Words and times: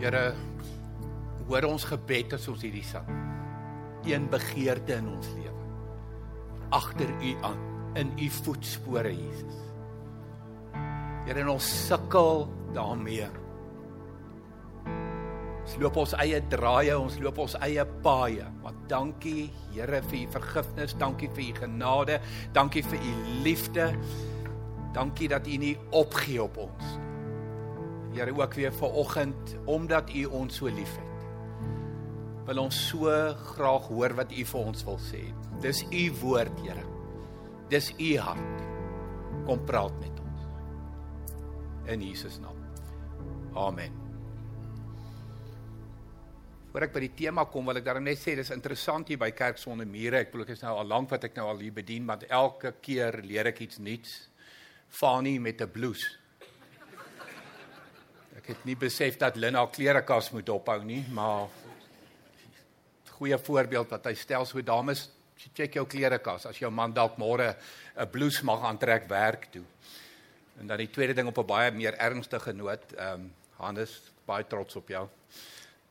Here, 0.00 0.32
hoor 1.46 1.66
ons 1.68 1.84
gebed 1.86 2.34
as 2.34 2.48
ons 2.50 2.64
hierdie 2.64 2.84
sang. 2.86 3.06
Een 4.04 4.26
begeerte 4.32 4.98
in 4.98 5.06
ons 5.12 5.28
lewe. 5.36 5.68
Agter 6.74 7.12
U 7.22 7.30
aan, 7.46 7.60
in 8.00 8.10
U 8.18 8.28
voetspore, 8.40 9.12
Jesus. 9.14 9.60
Here, 11.24 11.38
en 11.40 11.52
ons 11.54 11.70
sukkel 11.86 12.44
daarmee. 12.74 13.30
Ons 15.64 15.78
loop 15.80 15.96
ons 16.02 16.16
eie 16.20 16.42
draaie, 16.52 16.98
ons 16.98 17.16
loop 17.22 17.38
ons 17.46 17.54
eie 17.64 17.86
paaie. 18.04 18.50
Maar 18.64 18.82
dankie, 18.90 19.46
Here, 19.76 20.02
vir 20.10 20.24
U 20.24 20.26
vergifnis, 20.34 20.98
dankie 21.00 21.30
vir 21.38 21.46
U 21.46 21.54
genade, 21.62 22.20
dankie 22.56 22.84
vir 22.90 22.98
U 22.98 23.14
liefde. 23.46 23.88
Dankie 24.94 25.30
dat 25.30 25.46
U 25.46 25.56
nie 25.62 25.74
opgee 25.94 26.42
op 26.42 26.60
ons 26.66 26.92
nie. 26.92 27.03
Here 28.14 28.30
ook 28.30 28.54
weer 28.54 28.72
vanoggend 28.72 29.56
omdat 29.64 30.10
U 30.14 30.24
ons 30.24 30.56
so 30.56 30.70
liefhet. 30.70 31.24
Wil 32.46 32.60
ons 32.62 32.76
so 32.88 33.10
graag 33.34 33.88
hoor 33.90 34.14
wat 34.14 34.30
U 34.30 34.44
vir 34.44 34.60
ons 34.60 34.84
wil 34.86 35.00
sê. 35.02 35.22
Dis 35.64 35.82
U 35.90 36.04
woord, 36.20 36.60
Here. 36.62 36.84
Dis 37.72 37.90
U 37.98 38.10
hart. 38.22 38.62
Kom 39.48 39.64
praat 39.66 39.98
met 39.98 40.22
ons. 40.22 40.46
In 41.90 42.04
Jesus 42.06 42.38
naam. 42.38 42.60
Amen. 43.54 44.00
Voordat 46.70 46.90
ek 46.90 46.94
by 46.94 47.04
die 47.04 47.14
tema 47.18 47.44
kom, 47.50 47.66
wil 47.66 47.78
ek 47.78 47.86
daarom 47.86 48.06
net 48.06 48.18
sê 48.18 48.36
dis 48.38 48.50
interessant 48.54 49.10
hier 49.10 49.18
by 49.18 49.30
Kerk 49.34 49.58
sonder 49.62 49.86
mure. 49.86 50.22
Ek 50.22 50.32
bedoel 50.32 50.48
ek 50.48 50.56
is 50.56 50.64
nou 50.64 50.72
al 50.78 50.90
lank 50.90 51.10
wat 51.10 51.26
ek 51.28 51.36
nou 51.38 51.48
al 51.50 51.62
hier 51.62 51.74
bedien, 51.74 52.06
want 52.06 52.26
elke 52.30 52.76
keer 52.82 53.20
leer 53.26 53.50
ek 53.50 53.62
iets 53.66 53.78
nuuts. 53.82 54.16
Fani 54.90 55.38
met 55.38 55.62
'n 55.62 55.70
blouse. 55.70 56.23
Ek 58.44 58.50
het 58.50 58.64
nie 58.68 58.74
besef 58.76 59.14
dat 59.16 59.38
Lynn 59.40 59.56
haar 59.56 59.70
klerekas 59.72 60.26
moet 60.34 60.50
ophou 60.52 60.74
nie, 60.84 60.98
maar 61.16 61.46
goeie 63.14 63.38
voorbeeld 63.40 63.94
wat 63.94 64.10
hy 64.10 64.12
stel 64.20 64.44
so 64.44 64.60
dames, 64.60 65.06
check 65.56 65.78
jou 65.78 65.86
klerekas 65.88 66.44
as 66.50 66.60
jou 66.60 66.68
man 66.68 66.92
dalk 66.92 67.16
môre 67.16 67.56
'n 67.96 68.10
blouse 68.12 68.44
mag 68.44 68.60
aantrek 68.68 69.08
werk 69.08 69.48
toe. 69.48 69.64
En 70.60 70.66
dan 70.66 70.76
die 70.76 70.90
tweede 70.92 71.14
ding 71.14 71.28
op 71.28 71.38
'n 71.38 71.46
baie 71.46 71.70
meer 71.70 71.96
ernstige 71.96 72.52
noot, 72.52 72.92
ehm 72.92 73.14
um, 73.14 73.32
Hannes, 73.56 74.12
baie 74.26 74.44
trots 74.44 74.76
op 74.76 74.88
jou. 74.88 75.08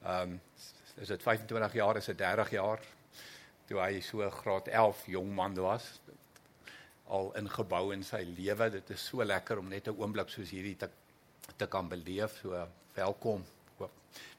Ehm 0.06 0.22
um, 0.22 0.42
is 1.02 1.08
dit 1.08 1.24
25 1.24 1.74
jaar, 1.74 1.98
is 1.98 2.06
dit 2.06 2.18
30 2.18 2.50
jaar 2.52 2.80
toe 3.66 3.80
hy 3.80 4.00
so 4.00 4.30
graad 4.30 4.68
11 4.68 5.06
jong 5.08 5.36
man 5.36 5.56
was 5.56 6.02
al 7.08 7.34
ingebou 7.36 7.94
in 7.94 8.04
sy 8.04 8.22
lewe. 8.38 8.70
Dit 8.70 8.90
is 8.90 9.06
so 9.06 9.24
lekker 9.24 9.58
om 9.58 9.70
net 9.70 9.88
'n 9.88 9.98
oomblik 9.98 10.30
soos 10.30 10.52
hierdie 10.52 10.78
te 10.78 10.90
te 11.58 11.68
kan 11.68 11.90
beleef. 11.90 12.40
So 12.42 12.68
welkom 12.96 13.44
hoop 13.78 13.92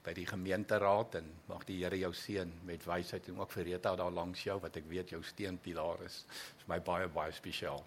by 0.04 0.12
die 0.16 0.26
gemeenteraad 0.26 1.18
en 1.20 1.28
mag 1.48 1.64
die 1.68 1.80
Here 1.82 1.98
jou 1.98 2.12
seën 2.14 2.50
met 2.64 2.86
wysheid 2.86 3.28
en 3.28 3.40
ook 3.40 3.52
vir 3.56 3.70
Rita 3.72 3.96
daar 3.96 4.14
langs 4.14 4.44
jou 4.44 4.58
wat 4.60 4.76
ek 4.76 4.88
weet 4.88 5.10
jou 5.10 5.22
steunpilaar 5.22 6.04
is. 6.06 6.24
Dit 6.28 6.64
is 6.64 6.68
my 6.68 6.80
baie 6.80 7.08
baie 7.08 7.32
spesiaal. 7.32 7.82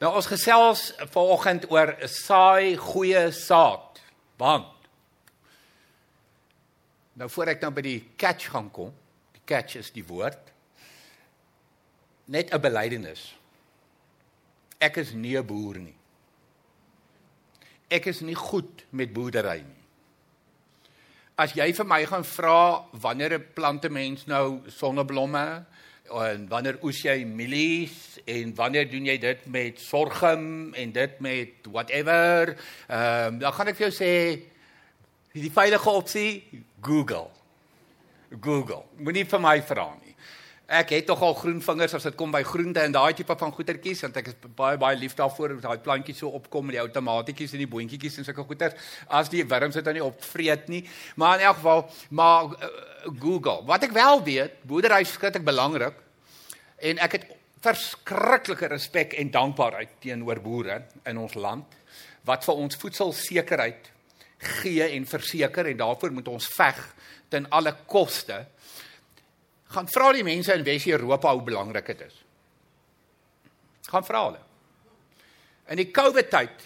Nou 0.00 0.14
ons 0.16 0.28
gesels 0.28 0.90
vanoggend 1.12 1.70
oor 1.70 1.94
saai 2.06 2.76
goeie 2.76 3.30
saad. 3.32 4.02
Want 4.36 4.76
Nou 7.16 7.30
voor 7.32 7.48
ek 7.48 7.62
dan 7.62 7.72
by 7.72 7.80
die 7.84 8.00
catch 8.20 8.50
gaan 8.52 8.68
kom, 8.68 8.90
die 9.32 9.44
catch 9.48 9.78
is 9.80 9.88
die 9.94 10.04
woord 10.04 10.52
net 12.28 12.52
'n 12.52 12.60
belydenis. 12.60 13.36
Ek 14.78 14.96
is 14.96 15.12
nie 15.12 15.38
'n 15.38 15.46
boer 15.46 15.78
nie. 15.78 15.94
Ek 17.88 18.08
is 18.10 18.20
nie 18.26 18.34
goed 18.34 18.82
met 18.90 19.12
boerdery 19.14 19.60
nie. 19.62 19.82
As 21.36 21.52
jy 21.52 21.68
vir 21.76 21.86
my 21.86 22.00
gaan 22.08 22.24
vra 22.24 22.86
wanneer 22.92 23.38
'n 23.38 23.46
plante 23.54 23.88
mens 23.88 24.26
nou 24.26 24.60
sonneblomme 24.66 25.64
en 26.10 26.48
wanneer 26.48 26.78
oes 26.82 27.02
jy 27.02 27.24
mielies 27.24 28.18
en 28.26 28.54
wanneer 28.54 28.90
doen 28.90 29.06
jy 29.06 29.18
dit 29.18 29.46
met 29.46 29.80
sorghum 29.80 30.74
en 30.74 30.92
dit 30.92 31.20
met 31.20 31.52
whatever, 31.70 32.56
ehm 32.88 33.34
um, 33.34 33.38
dan 33.38 33.52
gaan 33.52 33.68
ek 33.68 33.76
vir 33.76 33.90
jou 33.90 33.94
sê 33.94 34.42
die 35.32 35.50
veilige 35.50 35.90
opsie 35.90 36.44
Google. 36.80 37.30
Google. 38.40 38.84
Moenie 38.98 39.24
vir 39.24 39.40
my 39.40 39.62
vra 39.62 39.94
nie. 40.00 40.05
Ek 40.66 40.90
het 40.90 41.04
tog 41.06 41.20
al 41.22 41.34
groen 41.38 41.60
vingers 41.62 41.92
as 41.94 42.02
dit 42.08 42.16
kom 42.18 42.32
by 42.34 42.40
groente 42.42 42.82
en 42.82 42.94
daai 42.94 43.14
tipe 43.14 43.34
van 43.38 43.52
goetertjies 43.54 44.00
want 44.02 44.16
ek 44.18 44.32
is 44.32 44.38
baie 44.58 44.78
baie 44.82 44.96
lief 44.98 45.14
daarvoor 45.14 45.54
dat 45.54 45.62
daai 45.62 45.84
plantjies 45.84 46.18
so 46.18 46.32
opkom 46.34 46.66
met 46.66 46.74
die 46.74 46.82
outomatietjies 46.82 47.54
en 47.54 47.62
die 47.62 47.68
boontjies 47.70 48.18
en 48.18 48.26
sulke 48.26 48.42
goeters 48.48 48.74
as 49.06 49.30
die 49.30 49.44
wurms 49.46 49.78
dit 49.78 49.86
dan 49.86 49.94
nie 49.94 50.02
opvreet 50.02 50.66
nie. 50.72 50.82
Maar 51.14 51.38
in 51.38 51.46
elk 51.46 51.60
geval, 51.60 51.84
maar 52.10 52.50
uh, 52.50 52.72
Google. 53.22 53.62
Wat 53.68 53.86
ek 53.86 53.94
wel 53.94 54.24
weet, 54.26 54.58
boerdery 54.66 55.04
is 55.06 55.14
skrikkelik 55.14 55.46
belangrik 55.46 56.02
en 56.90 56.98
ek 57.06 57.14
het 57.14 57.30
verskriklike 57.62 58.66
respek 58.74 59.14
en 59.22 59.30
dankbaarheid 59.30 60.00
teenoor 60.02 60.42
boere 60.42 60.80
in 61.06 61.22
ons 61.22 61.38
land 61.38 61.78
wat 62.26 62.42
vir 62.42 62.58
ons 62.66 62.82
voedselsekerheid 62.82 63.92
gee 64.58 64.90
en 64.98 65.06
verseker 65.06 65.70
en 65.70 65.78
daarvoor 65.78 66.18
moet 66.18 66.34
ons 66.34 66.50
veg 66.58 66.82
ten 67.30 67.46
alle 67.54 67.72
koste. 67.86 68.42
Gaan 69.76 69.90
vra 69.92 70.12
die 70.16 70.24
mense 70.24 70.54
in 70.56 70.64
Wes-Europa 70.64 71.34
hoe 71.34 71.42
belangrik 71.44 71.90
dit 71.92 72.06
is. 72.06 72.14
Gaan 73.90 74.04
vra 74.06 74.22
hulle. 74.24 74.40
In 75.68 75.76
die 75.82 75.90
COVID 75.92 76.30
tyd, 76.32 76.62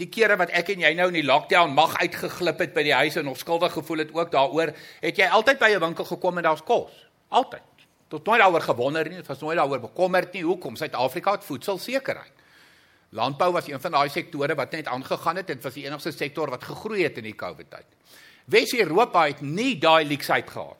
die 0.00 0.08
kere 0.10 0.34
wat 0.40 0.50
ek 0.58 0.72
en 0.74 0.82
jy 0.82 0.90
nou 0.98 1.06
in 1.12 1.20
die 1.20 1.26
lockdown 1.26 1.76
mag 1.76 1.94
uitgeglip 2.00 2.64
het 2.64 2.74
by 2.74 2.82
die 2.88 2.96
huis 2.96 3.18
en 3.20 3.28
nog 3.30 3.38
skuldig 3.38 3.74
gevoel 3.76 4.02
het 4.02 4.10
ook 4.16 4.32
daaroor, 4.34 4.74
het 5.04 5.22
jy 5.22 5.28
altyd 5.30 5.62
by 5.62 5.70
'n 5.76 5.84
winkel 5.86 6.08
gekom 6.10 6.38
en 6.38 6.48
daar's 6.48 6.64
kos. 6.66 6.90
Altyd. 7.28 7.86
Tot 8.08 8.26
nooit 8.26 8.40
daaroor 8.40 8.66
gewonder 8.66 9.08
nie, 9.08 9.22
was 9.22 9.40
nooit 9.40 9.56
daaroor 9.56 9.80
bekommerd 9.80 10.32
nie. 10.32 10.42
Hoekom? 10.42 10.76
Suid-Afrika 10.76 11.32
het 11.32 11.44
voedselsekerheid. 11.44 12.32
Landbou 13.10 13.52
was 13.52 13.68
een 13.68 13.80
van 13.80 13.90
daai 13.90 14.08
sektore 14.08 14.54
wat 14.54 14.72
net 14.72 14.86
aangegaan 14.86 15.36
het 15.36 15.50
en 15.50 15.62
was 15.62 15.74
die 15.74 15.86
enigste 15.86 16.12
sektor 16.12 16.50
wat 16.50 16.64
gegroei 16.64 17.02
het 17.02 17.16
in 17.16 17.24
die 17.24 17.34
COVID 17.34 17.70
tyd. 17.70 17.86
Wes-Europa 18.46 19.26
het 19.26 19.40
nie 19.40 19.78
daai 19.78 20.04
leksheid 20.04 20.50
gehad. 20.50 20.79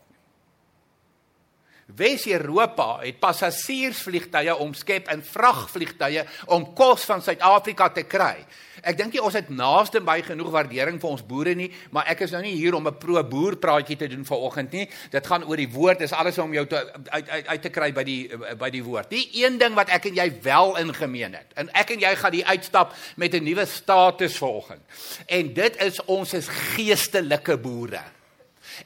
Wes-Europa 1.97 3.01
het 3.03 3.21
passasiersvliegtye 3.21 4.57
omskep 4.57 5.09
in 5.13 5.23
vragvliegtye 5.23 6.25
om 6.47 6.75
kos 6.75 7.05
van 7.09 7.23
Suid-Afrika 7.23 7.89
te 7.95 8.05
kry. 8.09 8.37
Ek 8.81 8.97
dink 8.97 9.15
jy 9.15 9.23
ons 9.25 9.37
het 9.37 9.51
naaste 9.53 10.01
by 10.05 10.21
genoeg 10.25 10.53
waardering 10.55 11.01
vir 11.01 11.11
ons 11.11 11.25
boere 11.27 11.53
nie, 11.57 11.69
maar 11.93 12.09
ek 12.13 12.25
is 12.25 12.33
nou 12.33 12.41
nie 12.45 12.55
hier 12.57 12.75
om 12.75 12.87
'n 12.87 12.99
pro-boer 12.99 13.57
praatjie 13.57 13.97
te 13.97 14.09
doen 14.09 14.25
vanoggend 14.25 14.73
nie. 14.73 14.89
Dit 15.11 15.27
gaan 15.27 15.45
oor 15.45 15.57
die 15.57 15.69
woord, 15.69 15.99
dis 15.99 16.13
alles 16.13 16.39
om 16.39 16.53
jou 16.53 16.67
te 16.67 16.77
uit 17.11 17.29
uit 17.29 17.47
uit 17.47 17.63
te 17.63 17.69
kry 17.69 17.93
by 17.93 18.05
die 18.05 18.31
by 18.57 18.71
die 18.71 18.85
woord. 18.85 19.11
Die 19.11 19.29
een 19.45 19.59
ding 19.59 19.75
wat 19.75 19.89
ek 19.89 20.07
en 20.07 20.15
jy 20.15 20.33
wel 20.43 20.77
ingemeen 20.79 21.35
het. 21.35 21.53
En 21.57 21.69
ek 21.75 21.91
en 21.91 22.01
jy 22.01 22.15
gaan 22.17 22.33
die 22.33 22.47
uitstap 22.47 22.95
met 23.17 23.35
'n 23.35 23.45
nuwe 23.45 23.67
status 23.67 24.39
vanoggend. 24.39 24.81
En 25.27 25.53
dit 25.53 25.77
is 25.83 26.01
ons 26.05 26.33
is 26.35 26.49
geestelike 26.49 27.59
boere. 27.59 28.20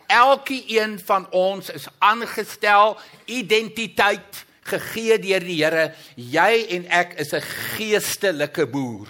Elkeen 0.06 0.98
van 0.98 1.26
ons 1.30 1.70
is 1.70 1.88
aangestel, 1.98 2.96
identiteit 3.24 4.44
gegee 4.68 5.18
deur 5.20 5.44
die 5.44 5.58
Here. 5.60 5.90
Jy 6.16 6.64
en 6.78 6.88
ek 6.88 7.18
is 7.20 7.34
'n 7.34 7.44
geestelike 7.76 8.66
boer. 8.66 9.08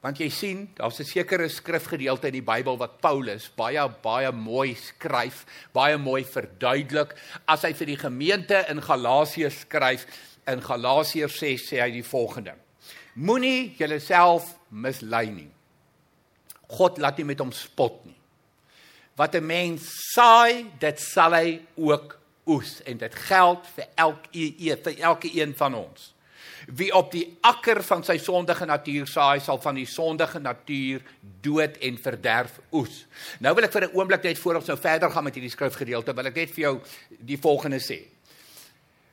Want 0.00 0.18
jy 0.18 0.28
sien, 0.28 0.70
daar's 0.74 1.00
'n 1.00 1.04
sekere 1.04 1.48
skrifgedeelte 1.48 2.26
in 2.26 2.32
die 2.32 2.42
Bybel 2.42 2.76
wat 2.78 3.00
Paulus 3.00 3.50
baie 3.56 3.88
baie 4.02 4.32
mooi 4.32 4.74
skryf, 4.74 5.44
baie 5.72 5.98
mooi 5.98 6.24
verduidelik 6.24 7.14
as 7.46 7.62
hy 7.62 7.72
vir 7.72 7.86
die 7.86 7.96
gemeente 7.96 8.64
in 8.68 8.80
Galasië 8.80 9.50
skryf. 9.50 10.06
In 10.46 10.62
Galasiërs 10.62 11.38
6 11.38 11.72
sê 11.72 11.80
hy 11.80 11.90
die 11.90 12.04
volgende: 12.04 12.54
Moenie 13.14 13.74
julleself 13.76 14.54
mislei 14.70 15.30
nie. 15.30 15.50
God 16.68 16.98
laat 16.98 17.16
nie 17.16 17.24
met 17.24 17.38
hom 17.38 17.52
spot 17.52 18.04
nie 18.04 18.15
wat 19.16 19.34
'n 19.34 19.46
mens 19.46 19.82
saai, 20.12 20.66
dit 20.78 21.00
sal 21.00 21.32
hy 21.32 21.60
ook 21.74 22.18
oes 22.46 22.82
en 22.86 22.98
dit 22.98 23.14
geld 23.14 23.66
vir 23.74 23.86
elke 23.94 24.76
vir 24.82 24.98
elke 24.98 25.30
een 25.32 25.54
van 25.56 25.74
ons. 25.74 26.14
Wie 26.66 26.94
op 26.94 27.12
die 27.12 27.36
akker 27.40 27.82
van 27.82 28.02
sy 28.04 28.16
sondige 28.18 28.66
natuur 28.66 29.06
saai, 29.06 29.40
sal 29.40 29.60
van 29.62 29.74
die 29.74 29.86
sondige 29.86 30.40
natuur 30.42 31.02
dood 31.40 31.76
en 31.78 31.98
verderf 31.98 32.60
oes. 32.72 33.06
Nou 33.40 33.54
wil 33.54 33.64
ek 33.64 33.72
vir 33.72 33.82
'n 33.86 33.94
oomblik 33.94 34.22
net 34.22 34.38
voor 34.38 34.54
ons 34.54 34.66
nou 34.66 34.78
verder 34.78 35.10
gaan 35.10 35.24
met 35.24 35.34
hierdie 35.34 35.50
skrifgedeelte, 35.50 36.14
wil 36.14 36.26
ek 36.26 36.34
net 36.34 36.50
vir 36.50 36.62
jou 36.62 36.80
die 37.08 37.38
volgende 37.38 37.78
sê. 37.78 38.02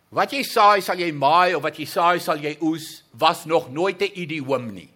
Wat 0.09 0.31
jy 0.31 0.44
saai, 0.44 0.81
sal 0.81 0.97
jy 0.97 1.11
maai 1.11 1.55
of 1.55 1.63
wat 1.63 1.77
jy 1.77 1.85
saai, 1.85 2.19
sal 2.19 2.38
jy 2.38 2.57
oes, 2.61 3.03
was 3.11 3.45
nog 3.45 3.71
nooit 3.71 4.01
'n 4.01 4.11
idioom 4.13 4.73
nie. 4.73 4.89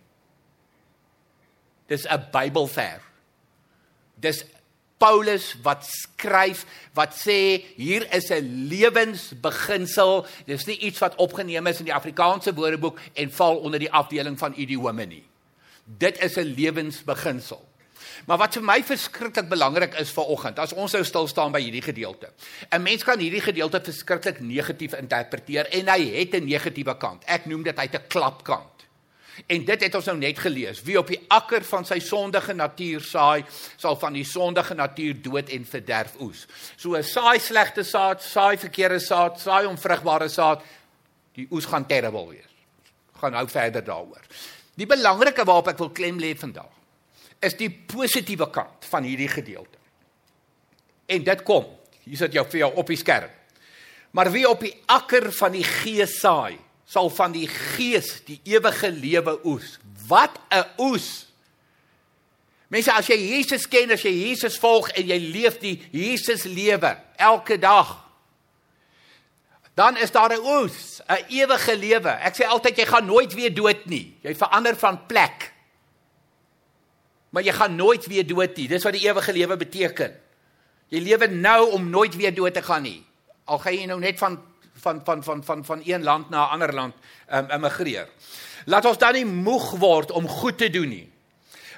Dis 1.88 2.06
'n 2.06 2.28
Bybelvers. 2.32 3.04
Dis 4.20 4.44
Paulus 4.98 5.56
wat 5.62 5.86
skryf 5.86 6.66
wat 6.94 7.14
sê 7.14 7.64
hier 7.76 8.08
is 8.14 8.30
'n 8.32 8.68
lewensbeginsel. 8.70 10.26
Dis 10.46 10.66
nie 10.66 10.78
iets 10.78 11.00
wat 11.00 11.16
opgeneem 11.16 11.68
is 11.68 11.80
in 11.80 11.86
die 11.86 11.94
Afrikaanse 11.94 12.54
Woordeboek 12.54 13.00
en 13.14 13.32
val 13.32 13.58
onder 13.58 13.80
die 13.80 13.92
afdeling 13.92 14.38
van 14.38 14.54
idiome 14.58 15.06
nie. 15.06 15.24
Dit 15.86 16.20
is 16.20 16.36
'n 16.38 16.54
lewensbeginsel. 16.56 17.66
Maar 18.26 18.38
wat 18.38 18.54
vir 18.54 18.64
my 18.64 18.84
verskriklik 18.84 19.50
belangrik 19.50 19.94
is 19.94 20.12
vanoggend, 20.12 20.60
as 20.60 20.74
ons 20.74 20.92
nou 20.92 21.04
stil 21.04 21.28
staan 21.28 21.52
by 21.52 21.62
hierdie 21.62 21.82
gedeelte. 21.82 22.32
'n 22.72 22.82
Mens 22.82 23.04
kan 23.04 23.20
hierdie 23.20 23.42
gedeelte 23.42 23.82
verskriklik 23.84 24.40
negatief 24.40 24.94
interpreteer 24.94 25.70
en 25.72 25.88
hy 25.88 26.02
het 26.18 26.34
'n 26.34 26.46
negatiewe 26.46 26.98
kant. 26.98 27.24
Ek 27.26 27.46
noem 27.46 27.64
dit 27.64 27.78
hy 27.78 27.84
het 27.84 27.96
'n 27.96 28.08
klapkant. 28.08 28.87
En 29.46 29.66
dit 29.66 29.84
het 29.86 29.96
ons 29.96 30.08
nou 30.10 30.18
net 30.18 30.40
gelees. 30.40 30.82
Wie 30.84 30.98
op 31.00 31.12
die 31.12 31.20
akker 31.34 31.66
van 31.68 31.86
sy 31.86 32.00
sondige 32.04 32.56
natuur 32.58 33.06
saai, 33.06 33.46
sal 33.78 34.00
van 34.02 34.18
die 34.18 34.26
sondige 34.26 34.76
natuur 34.78 35.22
dood 35.22 35.52
en 35.54 35.68
verderf 35.70 36.16
oes. 36.24 36.48
So 36.76 36.98
saai 37.02 37.38
slegte 37.44 37.86
saad, 37.86 38.24
saai 38.26 38.58
verkeerde 38.58 39.00
saad, 39.04 39.38
saai 39.42 39.68
onvrugbare 39.70 40.30
saad, 40.34 40.66
die 41.38 41.48
oes 41.52 41.70
gaan 41.70 41.86
terrible 41.86 42.26
wees. 42.32 42.50
Gaan 43.22 43.38
nou 43.38 43.46
verder 43.50 43.86
daaroor. 43.86 44.26
Die 44.78 44.90
belangrike 44.90 45.46
waarop 45.46 45.72
ek 45.74 45.80
wil 45.82 45.94
klem 45.94 46.20
lê 46.22 46.34
vandag 46.38 46.74
is 47.44 47.54
die 47.54 47.70
positiewe 47.70 48.48
kant 48.50 48.88
van 48.90 49.06
hierdie 49.06 49.30
gedeelte. 49.30 49.78
En 51.06 51.24
dit 51.24 51.44
kom. 51.46 51.68
Hier 52.08 52.18
sit 52.18 52.34
jou 52.34 52.44
vir 52.50 52.64
jou 52.64 52.72
op 52.82 52.90
die 52.90 52.98
skerm. 52.98 53.30
Maar 54.18 54.32
wie 54.34 54.48
op 54.50 54.64
die 54.64 54.74
akker 54.90 55.30
van 55.36 55.54
die 55.54 55.66
gees 55.68 56.18
saai, 56.22 56.58
sal 56.88 57.10
van 57.12 57.34
die 57.36 57.48
gees 57.52 58.22
die 58.28 58.40
ewige 58.48 58.92
lewe 58.92 59.38
oes. 59.46 59.78
Wat 60.08 60.40
'n 60.50 60.64
oes. 60.78 61.28
Mense, 62.68 62.92
as 62.92 63.08
jy 63.08 63.16
Jesus 63.16 63.68
ken, 63.68 63.92
as 63.92 64.02
jy 64.02 64.12
Jesus 64.12 64.58
volg 64.58 64.90
en 64.90 65.08
jy 65.08 65.20
leef 65.20 65.60
die 65.60 65.82
Jesus 65.92 66.44
lewe 66.44 66.98
elke 67.16 67.58
dag, 67.60 68.08
dan 69.76 69.98
is 69.98 70.12
daar 70.12 70.34
'n 70.34 70.44
oes, 70.44 71.02
'n 71.08 71.26
ewige 71.30 71.78
lewe. 71.78 72.10
Ek 72.10 72.36
sê 72.36 72.48
altyd 72.48 72.78
jy 72.78 72.86
gaan 72.86 73.06
nooit 73.06 73.34
weer 73.34 73.54
dood 73.54 73.86
nie. 73.86 74.18
Jy 74.22 74.36
verander 74.36 74.76
van 74.76 75.06
plek. 75.06 75.54
Maar 77.30 77.44
jy 77.44 77.52
gaan 77.54 77.76
nooit 77.76 78.06
weer 78.06 78.28
dood 78.28 78.56
nie. 78.58 78.68
Dis 78.68 78.84
wat 78.84 78.94
die 78.94 79.08
ewige 79.08 79.34
lewe 79.34 79.58
beteken. 79.58 80.16
Jy 80.88 81.00
lewe 81.00 81.28
nou 81.28 81.72
om 81.72 81.90
nooit 81.90 82.16
weer 82.16 82.34
dood 82.34 82.54
te 82.54 82.62
gaan 82.62 82.82
nie. 82.82 83.06
Al 83.46 83.60
gaan 83.60 83.74
jy 83.74 83.86
nou 83.86 84.00
net 84.00 84.18
van 84.18 84.42
van 84.88 85.02
van 85.04 85.24
van 85.24 85.44
van 85.44 85.66
van 85.66 85.82
een 85.86 86.04
land 86.04 86.30
na 86.30 86.46
'n 86.46 86.52
ander 86.52 86.74
land 86.74 86.94
um, 87.34 87.50
immigreer. 87.50 88.08
Laat 88.66 88.86
ons 88.86 88.98
dan 88.98 89.14
nie 89.14 89.26
moeg 89.26 89.72
word 89.72 90.12
om 90.12 90.28
goed 90.28 90.58
te 90.58 90.70
doen 90.70 90.90
nie. 90.90 91.12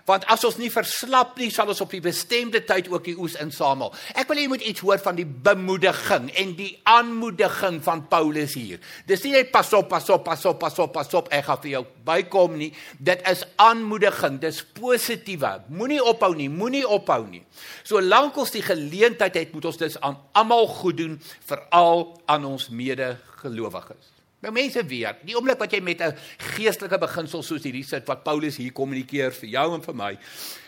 Want 0.09 0.25
as 0.25 0.41
ons 0.47 0.57
nie 0.57 0.71
verslap 0.73 1.35
nie, 1.37 1.51
sal 1.53 1.69
ons 1.69 1.83
op 1.83 1.91
die 1.93 2.01
bestemde 2.01 2.63
tyd 2.65 2.87
ook 2.89 3.05
die 3.05 3.13
oes 3.21 3.35
insamel. 3.37 3.91
Ek 4.17 4.25
wil 4.29 4.39
hê 4.39 4.47
jy 4.47 4.51
moet 4.55 4.65
iets 4.65 4.81
hoor 4.81 5.01
van 5.03 5.19
die 5.19 5.27
bemoediging 5.27 6.31
en 6.41 6.55
die 6.57 6.71
aanmoediging 6.89 7.77
van 7.85 8.01
Paulus 8.09 8.55
hier. 8.57 8.81
Dis 9.09 9.21
nie 9.27 9.35
net 9.37 9.53
pas 9.53 9.69
op, 9.77 9.85
pas 9.91 10.09
op, 10.09 10.25
pas 10.25 10.47
op, 10.49 10.57
pas 10.63 10.81
op, 10.81 10.93
pas 10.97 11.13
op, 11.19 11.29
ek 11.29 11.45
gaan 11.45 11.61
vir 11.61 11.73
jou 11.75 11.83
bykom 12.09 12.57
nie. 12.57 12.71
Dit 12.97 13.21
is 13.29 13.45
aanmoediging, 13.61 14.41
dis 14.41 14.63
positiewe. 14.79 15.59
Moenie 15.69 16.01
ophou 16.01 16.33
nie, 16.33 16.49
moenie 16.49 16.85
ophou 16.87 17.21
nie. 17.29 17.43
Solank 17.85 18.37
ons 18.41 18.55
die 18.55 18.65
geleentheid 18.65 19.37
het, 19.37 19.53
moet 19.53 19.69
ons 19.69 19.77
dis 19.77 19.99
aan 20.01 20.17
almal 20.33 20.65
goed 20.79 20.97
doen, 21.03 21.19
veral 21.45 22.07
aan 22.25 22.49
ons 22.49 22.71
medegelowiges. 22.73 24.18
Nou 24.39 24.53
mense 24.55 24.83
weet, 24.87 25.23
die 25.27 25.35
oomblik 25.35 25.59
wat 25.59 25.73
jy 25.73 25.81
met 25.83 26.01
'n 26.01 26.15
geestelike 26.55 26.97
beginsel 26.97 27.43
soos 27.43 27.63
hierdie 27.63 27.83
sit 27.83 28.07
wat 28.07 28.23
Paulus 28.23 28.57
hier 28.57 28.71
kommunikeer 28.71 29.31
vir 29.31 29.49
jou 29.49 29.73
en 29.75 29.81
vir 29.81 29.95
my, 29.95 30.17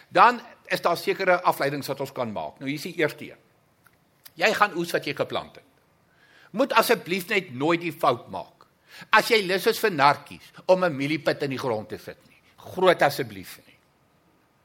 dan 0.10 0.42
is 0.68 0.82
daar 0.82 0.98
sekere 0.98 1.42
afleidings 1.42 1.88
wat 1.88 2.00
ons 2.00 2.12
kan 2.12 2.32
maak. 2.32 2.60
Nou 2.60 2.68
hier 2.68 2.80
is 2.80 2.88
die 2.88 3.00
eerste 3.00 3.26
een. 3.26 3.38
Jy 4.36 4.54
gaan 4.54 4.78
oes 4.78 4.92
wat 4.92 5.06
jy 5.06 5.14
geplant 5.14 5.56
het. 5.56 5.64
Moet 6.52 6.74
asseblief 6.74 7.28
net 7.30 7.54
nooit 7.54 7.82
die 7.82 7.94
fout 7.94 8.30
maak. 8.30 8.68
As 9.10 9.30
jy 9.32 9.42
lus 9.48 9.68
is 9.68 9.80
vir 9.80 9.92
narkies 9.92 10.52
om 10.66 10.84
'n 10.84 10.96
mieliepit 10.96 11.44
in 11.44 11.50
die 11.50 11.60
grond 11.60 11.90
te 11.90 11.98
sit 11.98 12.18
nie. 12.28 12.40
Groot 12.58 13.02
asseblief 13.02 13.60
nie. 13.66 13.78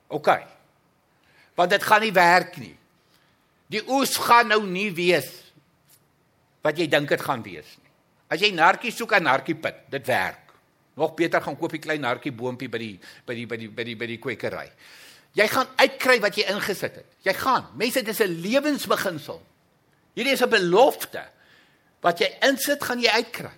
OK. 0.09 0.29
Want 1.55 1.71
dit 1.71 1.83
gaan 1.83 2.01
nie 2.01 2.13
werk 2.13 2.57
nie. 2.57 2.77
Die 3.69 3.83
oes 3.89 4.17
gaan 4.17 4.49
nou 4.49 4.63
nie 4.67 4.91
wees 4.95 5.53
wat 6.63 6.79
jy 6.79 6.87
dink 6.87 7.09
dit 7.09 7.21
gaan 7.21 7.43
wees 7.43 7.77
nie. 7.79 7.86
As 8.29 8.41
jy 8.41 8.51
narkie 8.55 8.91
soek 8.91 9.13
aan 9.13 9.23
narkie 9.23 9.55
pit, 9.55 9.85
dit 9.91 10.07
werk. 10.07 10.53
Nog 10.97 11.15
beter 11.15 11.43
gaan 11.43 11.57
koop 11.57 11.73
'n 11.73 11.79
klein 11.79 12.01
narkie 12.01 12.33
boontjie 12.33 12.69
by 12.69 12.79
die 12.79 12.99
by 13.27 13.35
die 13.35 13.47
by 13.47 13.57
die 13.57 13.69
by 13.69 13.85
die 13.85 13.97
by 13.97 14.07
die 14.07 14.19
kwekery. 14.19 14.71
Jy 15.37 15.49
gaan 15.49 15.67
uitkry 15.77 16.21
wat 16.21 16.37
jy 16.37 16.47
ingesit 16.49 16.95
het. 16.95 17.07
Jy 17.23 17.33
gaan. 17.35 17.67
Mense, 17.77 18.03
dit 18.03 18.09
is 18.09 18.21
'n 18.21 18.41
lewensbeginsel. 18.41 19.43
Hierdie 20.15 20.33
is 20.33 20.43
'n 20.43 20.49
belofte. 20.49 21.25
Wat 22.01 22.19
jy 22.19 22.39
insit, 22.41 22.83
gaan 22.83 23.01
jy 23.01 23.11
uitkry. 23.11 23.53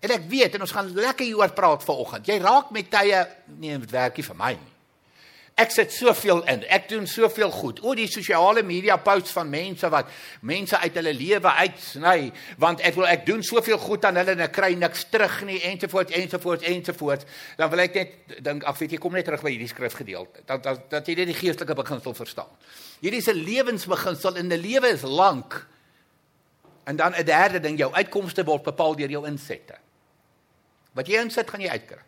En 0.00 0.10
ek 0.10 0.28
weet 0.30 0.54
en 0.54 0.60
ons 0.60 0.70
gaan 0.70 0.94
lekker 0.94 1.26
hieroor 1.26 1.52
praat 1.52 1.84
vanoggend. 1.84 2.26
Jy 2.26 2.38
raak 2.38 2.70
met 2.70 2.90
tye 2.90 3.26
nee, 3.58 3.78
dit 3.78 3.90
werk 3.90 4.16
nie 4.16 4.24
vir 4.24 4.36
my 4.36 4.52
nie. 4.52 4.77
Ek 5.58 5.72
sit 5.74 5.90
soveel 5.90 6.44
in. 6.46 6.60
Ek 6.70 6.84
doen 6.90 7.06
soveel 7.10 7.50
goed. 7.50 7.80
O 7.82 7.94
die 7.98 8.06
sosiale 8.10 8.62
media 8.62 8.94
posts 9.02 9.32
van 9.34 9.48
mense 9.50 9.88
wat 9.90 10.10
mense 10.46 10.78
uit 10.78 10.98
hulle 11.00 11.14
lewe 11.18 11.54
uitsny 11.64 12.30
want 12.62 12.84
ek 12.86 12.94
wil 12.94 13.08
ek 13.10 13.24
doen 13.26 13.42
soveel 13.42 13.80
goed 13.82 14.06
aan 14.06 14.20
hulle 14.20 14.36
en 14.36 14.44
ek 14.46 14.54
kry 14.54 14.70
niks 14.78 15.08
terug 15.10 15.40
nie 15.48 15.58
ensovoorts 15.72 16.14
ensovoorts 16.14 16.68
ensovoorts. 16.70 17.26
Dan 17.58 17.72
wil 17.72 17.82
ek 17.82 17.98
net 17.98 18.38
dink 18.46 18.68
ag 18.70 18.78
weet 18.78 18.94
jy 18.94 19.00
kom 19.02 19.18
net 19.18 19.26
terug 19.26 19.42
by 19.42 19.50
hierdie 19.56 19.70
skrifgedeelte. 19.72 20.46
Dat 20.46 20.62
dat 20.62 20.86
dat 20.94 21.10
jy 21.10 21.18
net 21.18 21.32
die 21.32 21.40
geestelike 21.40 21.74
beginsel 21.82 22.14
verstaan. 22.14 22.54
Hierdie 23.02 23.18
is 23.18 23.28
'n 23.28 23.42
lewensbeginsel 23.42 24.36
en 24.36 24.52
'n 24.52 24.62
lewe 24.62 24.94
is 24.94 25.02
lank. 25.02 25.66
En 26.86 26.96
dan 26.96 27.14
'n 27.14 27.24
derde 27.24 27.60
ding, 27.60 27.78
jou 27.78 27.92
uitkomste 27.92 28.44
word 28.44 28.62
bepaal 28.62 28.94
deur 28.96 29.10
jou 29.10 29.26
insette. 29.26 29.74
Wat 30.92 31.06
jy 31.06 31.20
insit, 31.20 31.50
gaan 31.50 31.60
jy 31.60 31.68
uitkry. 31.68 32.02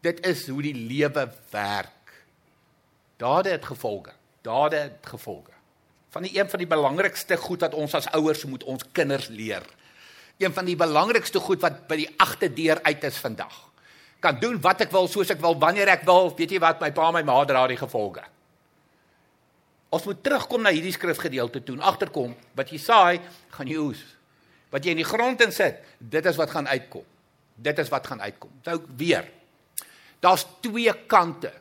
Dit 0.00 0.26
is 0.26 0.48
hoe 0.48 0.62
die 0.62 0.74
lewe 0.74 1.32
werk. 1.50 2.01
Dade 3.22 3.54
het 3.54 3.64
gevolge. 3.64 4.10
Dade 4.42 4.76
het 4.76 5.06
gevolge. 5.06 5.54
Van 6.10 6.26
die 6.26 6.34
een 6.38 6.48
van 6.50 6.58
die 6.58 6.66
belangrikste 6.66 7.36
goed 7.38 7.62
wat 7.62 7.74
ons 7.74 7.94
as 7.94 8.08
ouers 8.10 8.44
moet 8.44 8.64
ons 8.64 8.82
kinders 8.92 9.28
leer. 9.30 9.62
Een 10.42 10.52
van 10.52 10.66
die 10.66 10.76
belangrikste 10.76 11.40
goed 11.40 11.62
wat 11.62 11.84
by 11.88 12.00
die 12.02 12.08
agterdeur 12.18 12.82
uit 12.82 13.04
is 13.06 13.20
vandag. 13.22 13.54
Kan 14.22 14.40
doen 14.42 14.58
wat 14.62 14.82
ek 14.82 14.90
wil, 14.94 15.06
soos 15.10 15.30
ek 15.30 15.40
wil, 15.42 15.54
wanneer 15.58 15.92
ek 15.94 16.02
wil. 16.08 16.32
Weet 16.34 16.56
jy 16.56 16.60
wat 16.62 16.82
my 16.82 16.90
pa 16.94 17.08
en 17.12 17.20
my 17.20 17.22
ma 17.30 17.38
dra 17.46 17.62
die 17.70 17.78
gevolge. 17.78 18.24
Ons 19.92 20.08
moet 20.08 20.22
terugkom 20.24 20.64
na 20.64 20.72
hierdie 20.74 20.94
skrifgedeelte 20.94 21.62
toe 21.62 21.76
en 21.78 21.86
agterkom 21.86 22.34
wat 22.58 22.74
jy 22.74 22.80
saai, 22.80 23.22
gaan 23.54 23.70
jy 23.70 23.78
oes. 23.78 24.02
Wat 24.72 24.82
jy 24.82 24.96
in 24.96 25.02
die 25.02 25.06
grond 25.06 25.42
insit, 25.44 25.82
dit 25.98 26.26
is 26.26 26.38
wat 26.40 26.50
gaan 26.50 26.66
uitkom. 26.66 27.04
Dit 27.54 27.78
is 27.78 27.90
wat 27.92 28.06
gaan 28.08 28.22
uitkom. 28.24 28.50
Nou 28.66 28.78
weer. 28.96 29.28
Daar's 30.22 30.46
twee 30.64 30.94
kante 31.06 31.52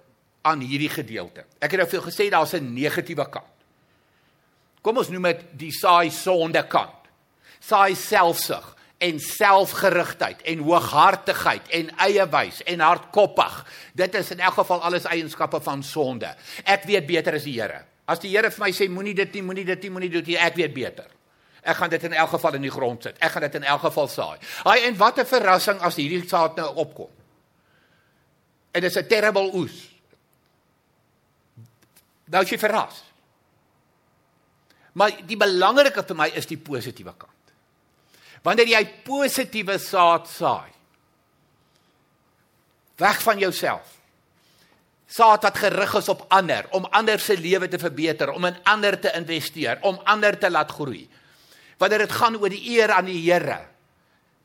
aan 0.42 0.60
hierdie 0.60 0.90
gedeelte. 0.90 1.46
Ek 1.60 1.72
het 1.72 1.80
nou 1.80 1.90
veel 1.90 2.06
gesê 2.06 2.30
daar's 2.30 2.54
'n 2.54 2.74
negatiewe 2.74 3.30
kant. 3.30 3.46
Kom 4.82 4.98
ons 4.98 5.10
noem 5.10 5.30
dit 5.30 5.46
die 5.58 5.72
saai 5.72 6.10
sonde 6.10 6.64
kant. 6.68 7.10
Saai 7.60 7.96
selfsug 7.96 8.76
en 9.02 9.20
selfgerigtheid 9.20 10.42
en 10.42 10.60
hooghartigheid 10.66 11.70
en 11.70 11.90
eiewys 11.98 12.64
en 12.70 12.80
hardkoppig. 12.80 13.66
Dit 13.98 14.16
is 14.16 14.32
in 14.32 14.40
elk 14.40 14.54
geval 14.54 14.82
alles 14.82 15.06
eienskappe 15.10 15.62
van 15.62 15.84
sonde. 15.84 16.36
Ek 16.64 16.84
weet 16.90 17.08
beter 17.10 17.34
as 17.34 17.44
die 17.44 17.62
Here. 17.62 17.84
As 18.06 18.20
die 18.20 18.34
Here 18.34 18.52
vir 18.52 18.66
my 18.66 18.72
sê 18.72 18.90
moenie 18.90 19.16
dit 19.18 19.34
nie, 19.34 19.42
moenie 19.42 19.66
dit 19.66 19.82
nie, 19.84 19.90
moenie 19.90 20.10
dit 20.10 20.28
nie, 20.28 20.38
ek 20.38 20.56
weet 20.56 20.74
beter. 20.74 21.10
Ek 21.62 21.78
gaan 21.78 21.90
dit 21.90 22.04
in 22.04 22.14
elk 22.18 22.30
geval 22.30 22.58
in 22.58 22.66
die 22.66 22.74
grond 22.74 23.04
sit. 23.04 23.18
Ek 23.22 23.32
gaan 23.32 23.46
dit 23.46 23.56
in 23.56 23.66
elk 23.70 23.82
geval 23.86 24.10
saai. 24.10 24.38
Haai 24.66 24.88
en 24.88 24.98
wat 24.98 25.20
'n 25.20 25.26
verrassing 25.26 25.80
as 25.80 25.96
hierdie 25.96 26.28
saad 26.28 26.56
nou 26.56 26.76
opkom. 26.76 27.10
En 28.74 28.82
dit 28.82 28.90
is 28.90 28.98
'n 28.98 29.08
terrible 29.08 29.54
oes. 29.54 29.91
Nou 32.32 32.44
as 32.44 32.52
jy 32.52 32.60
verras. 32.62 33.02
Maar 34.96 35.22
die 35.28 35.40
belangrike 35.40 36.04
vir 36.08 36.18
my 36.20 36.28
is 36.36 36.48
die 36.50 36.60
positiewe 36.60 37.14
kant. 37.20 37.56
Wanneer 38.44 38.72
jy 38.74 38.82
positiewe 39.06 39.78
saad 39.80 40.28
saai, 40.32 40.72
weg 43.02 43.20
van 43.24 43.40
jouself. 43.42 43.98
Saad 45.12 45.44
wat 45.44 45.60
gerig 45.60 45.94
is 46.00 46.10
op 46.12 46.24
ander, 46.32 46.68
om 46.78 46.88
ander 46.96 47.20
se 47.20 47.36
lewe 47.38 47.68
te 47.68 47.80
verbeter, 47.80 48.32
om 48.32 48.48
in 48.48 48.60
ander 48.72 48.96
te 49.00 49.12
investeer, 49.18 49.82
om 49.88 50.00
ander 50.08 50.38
te 50.40 50.50
laat 50.50 50.72
groei. 50.72 51.04
Wanneer 51.82 52.06
dit 52.06 52.16
gaan 52.16 52.38
oor 52.40 52.54
die 52.54 52.64
eer 52.78 52.94
aan 52.96 53.10
die 53.10 53.20
Here, 53.20 53.60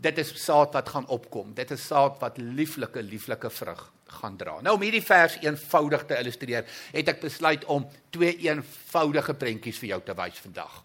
dit 0.03 0.19
is 0.19 0.33
saad 0.43 0.75
wat 0.75 0.91
gaan 0.91 1.07
opkom. 1.13 1.55
Dit 1.55 1.71
is 1.71 1.87
saad 1.87 2.19
wat 2.21 2.41
lieflike 2.43 3.03
lieflike 3.03 3.51
vrug 3.51 3.87
gaan 4.07 4.37
dra. 4.37 4.61
Nou 4.63 4.77
om 4.77 4.85
hierdie 4.85 5.05
vers 5.05 5.37
eenvoudig 5.43 6.05
te 6.07 6.19
illustreer, 6.21 6.67
het 6.95 7.09
ek 7.11 7.21
besluit 7.25 7.65
om 7.73 7.87
twee 8.15 8.37
eenvoudige 8.47 9.35
prentjies 9.39 9.81
vir 9.83 9.95
jou 9.95 10.01
te 10.07 10.17
wys 10.19 10.39
vandag. 10.45 10.81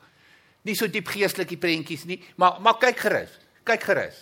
Nie 0.68 0.76
so 0.78 0.90
diep 0.90 1.10
geestelike 1.10 1.58
prentjies 1.62 2.06
nie, 2.10 2.20
maar 2.42 2.60
maar 2.62 2.78
kyk 2.82 3.00
gerus. 3.06 3.34
Kyk 3.66 3.88
gerus. 3.90 4.20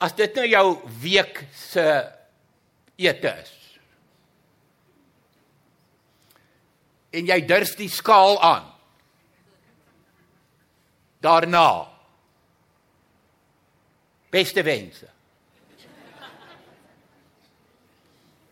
As 0.00 0.14
dit 0.16 0.34
nou 0.38 0.46
jou 0.48 0.66
week 1.02 1.44
se 1.54 1.84
ete 3.00 3.34
is. 3.42 3.54
En 7.10 7.26
jy 7.26 7.40
durf 7.46 7.74
die 7.78 7.90
skaal 7.90 8.38
aan. 8.46 8.68
Daarna. 11.20 11.90
Beste 14.30 14.62
wense. 14.62 15.10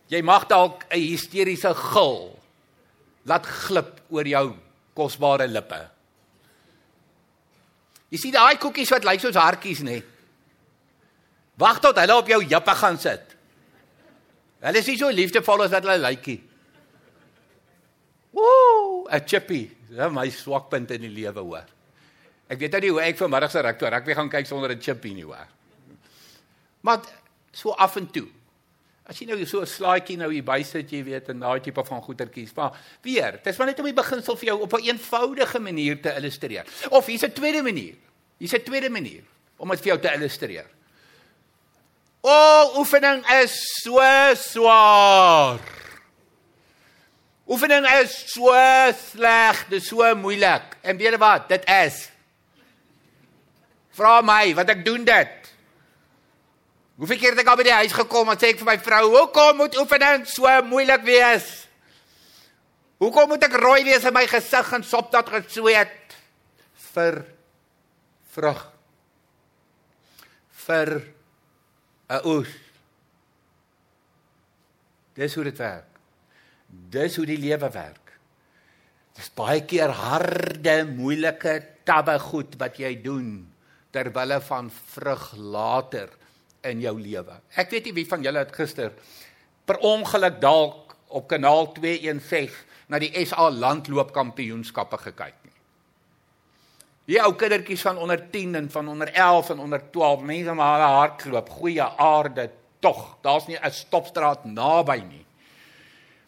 Jy 0.09 0.21
mag 0.25 0.47
dalk 0.49 0.85
'n 0.89 0.99
hysteriese 0.99 1.73
gil 1.73 2.39
laat 3.25 3.45
glip 3.45 4.01
oor 4.09 4.25
jou 4.25 4.55
kosbare 4.95 5.47
lippe. 5.47 5.81
Jy 8.09 8.17
sien 8.17 8.33
daai 8.33 8.57
koekies 8.57 8.89
wat 8.89 9.05
lyk 9.05 9.21
soos 9.21 9.35
hartjies 9.35 9.83
nê. 9.85 10.01
Wag 11.59 11.79
tot 11.83 11.97
hulle 11.97 12.15
op 12.15 12.27
jou 12.27 12.41
jippe 12.41 12.75
gaan 12.75 12.97
sit. 12.97 13.35
Hulle 14.61 14.79
is 14.79 14.87
nie 14.87 14.97
so 14.97 15.09
liefdevol 15.09 15.63
as 15.63 15.71
wat 15.71 15.83
hulle 15.85 15.97
lyk 16.01 16.27
nie. 16.27 16.41
Woe, 18.33 19.07
'n 19.11 19.25
chippy. 19.25 19.69
Dis 19.89 20.11
my 20.11 20.29
swakpunt 20.29 20.91
in 20.91 21.01
die 21.01 21.09
lewe 21.09 21.41
hoor. 21.41 21.65
Ek 22.49 22.59
weet 22.59 22.71
nou 22.71 22.81
nie 22.81 22.89
hoe 22.89 23.01
ek 23.01 23.17
vanmiddag 23.17 23.51
se 23.51 23.61
rektor 23.61 23.91
rugby 23.91 24.13
gaan 24.13 24.29
kyk 24.29 24.45
sonder 24.45 24.71
'n 24.71 24.81
chippy 24.81 25.13
nie 25.13 25.25
hoor. 25.25 25.47
Maar 26.81 27.01
so 27.51 27.71
af 27.71 27.95
en 27.95 28.09
toe. 28.11 28.27
As 29.09 29.17
jy 29.17 29.25
nou 29.25 29.45
so 29.45 29.61
'n 29.61 29.65
slaaitjie 29.65 30.17
nou 30.17 30.29
hier 30.31 30.43
by 30.45 30.61
sit, 30.61 30.91
jy 30.91 31.03
weet, 31.03 31.29
en 31.29 31.39
daai 31.39 31.59
tipe 31.59 31.83
van 31.83 32.01
goetertjies, 32.01 32.53
maar 32.55 32.77
weer, 33.01 33.39
dis 33.43 33.57
maar 33.57 33.67
net 33.67 33.79
om 33.79 33.85
die 33.85 33.93
beginsel 33.93 34.37
vir 34.37 34.45
jou 34.45 34.61
op 34.61 34.73
'n 34.73 34.85
eenvoudige 34.85 35.59
manier 35.59 36.01
te 36.01 36.13
illustreer. 36.13 36.65
Of 36.91 37.05
hier's 37.07 37.23
'n 37.23 37.33
tweede 37.33 37.63
manier. 37.63 37.95
Hier's 38.37 38.53
'n 38.53 38.63
tweede 38.63 38.89
manier 38.89 39.23
om 39.57 39.69
dit 39.69 39.79
vir 39.79 39.87
jou 39.87 39.99
te 39.99 40.13
illustreer. 40.13 40.65
O, 42.21 42.77
oefening 42.77 43.25
is 43.41 43.55
so 43.81 43.99
swaar. 44.35 45.59
Oefening 47.49 47.85
is 48.03 48.13
so 48.29 48.53
sleg, 48.93 49.65
dit 49.69 49.81
is 49.81 49.87
so 49.87 50.15
moeilik. 50.15 50.75
En 50.81 50.97
weet 50.97 51.15
jy 51.15 51.17
wat? 51.17 51.47
Dit 51.49 51.63
is. 51.65 52.11
Vra 53.97 54.19
my, 54.21 54.53
wat 54.53 54.69
ek 54.69 54.83
doen 54.85 55.07
dit. 55.07 55.38
Hoeveel 56.99 57.19
keer 57.19 57.31
het 57.31 57.45
ek 57.45 57.47
al 57.47 57.59
by 57.61 57.63
die 57.63 57.77
huis 57.77 57.93
gekom 57.95 58.27
en 58.27 58.39
sê 58.39 58.49
ek 58.51 58.59
vir 58.59 58.67
my 58.67 58.77
vrou, 58.83 59.03
"Hoekom 59.13 59.61
moet 59.61 59.77
oefening 59.79 60.25
so 60.27 60.43
moeilik 60.67 61.03
wees? 61.07 61.67
Hoekom 62.99 63.29
moet 63.29 63.43
ek 63.43 63.55
rooi 63.55 63.83
wees 63.85 64.03
in 64.03 64.13
my 64.13 64.27
gesig 64.27 64.73
en 64.73 64.83
sop 64.83 65.11
dat 65.11 65.29
gesweet 65.29 66.15
vir 66.93 67.25
vrug 68.35 68.67
vir 70.67 71.03
'n 72.09 72.21
oes?" 72.25 72.49
Dis 75.15 75.35
hoe 75.35 75.43
dit 75.43 75.57
werk. 75.57 75.99
Dis 76.67 77.15
hoe 77.15 77.25
die 77.25 77.37
lewe 77.37 77.69
werk. 77.71 78.11
Dis 79.15 79.29
baie 79.29 79.65
keer 79.65 79.89
harde, 79.89 80.85
moeilike, 80.85 81.63
tabbe 81.85 82.19
goed 82.19 82.55
wat 82.57 82.77
jy 82.77 83.01
doen 83.01 83.47
ter 83.91 84.11
wille 84.11 84.41
van 84.41 84.69
vrug 84.69 85.33
later 85.37 86.18
in 86.61 86.81
jou 86.81 86.95
lewe. 86.99 87.39
Ek 87.55 87.71
weet 87.71 87.89
nie 87.89 87.95
wie 88.01 88.07
van 88.09 88.23
julle 88.23 88.43
het 88.43 88.55
gister 88.55 88.91
per 89.65 89.77
ongeluk 89.85 90.39
dalk 90.41 90.95
op 91.07 91.27
kanaal 91.29 91.71
216 91.73 92.67
na 92.89 92.99
die 93.01 93.11
SA 93.25 93.49
landloopkampioenskappe 93.53 94.97
gekyk 94.97 95.35
nie. 95.45 95.57
Die 97.09 97.17
ou 97.21 97.33
kindertjies 97.37 97.81
van 97.85 97.97
onder 98.01 98.21
10 98.31 98.55
en 98.55 98.69
van 98.69 98.89
onder 98.89 99.11
11 99.13 99.49
en 99.55 99.59
onder 99.65 99.81
12, 99.91 100.21
mense 100.21 100.53
maar 100.53 100.75
hulle 100.77 100.97
hardloop, 100.97 101.49
goeie 101.49 101.85
aarde 101.85 102.49
tog. 102.79 103.17
Daar's 103.21 103.47
nie 103.47 103.57
'n 103.57 103.71
stopstraat 103.71 104.45
naby 104.45 105.01
nie. 105.09 105.25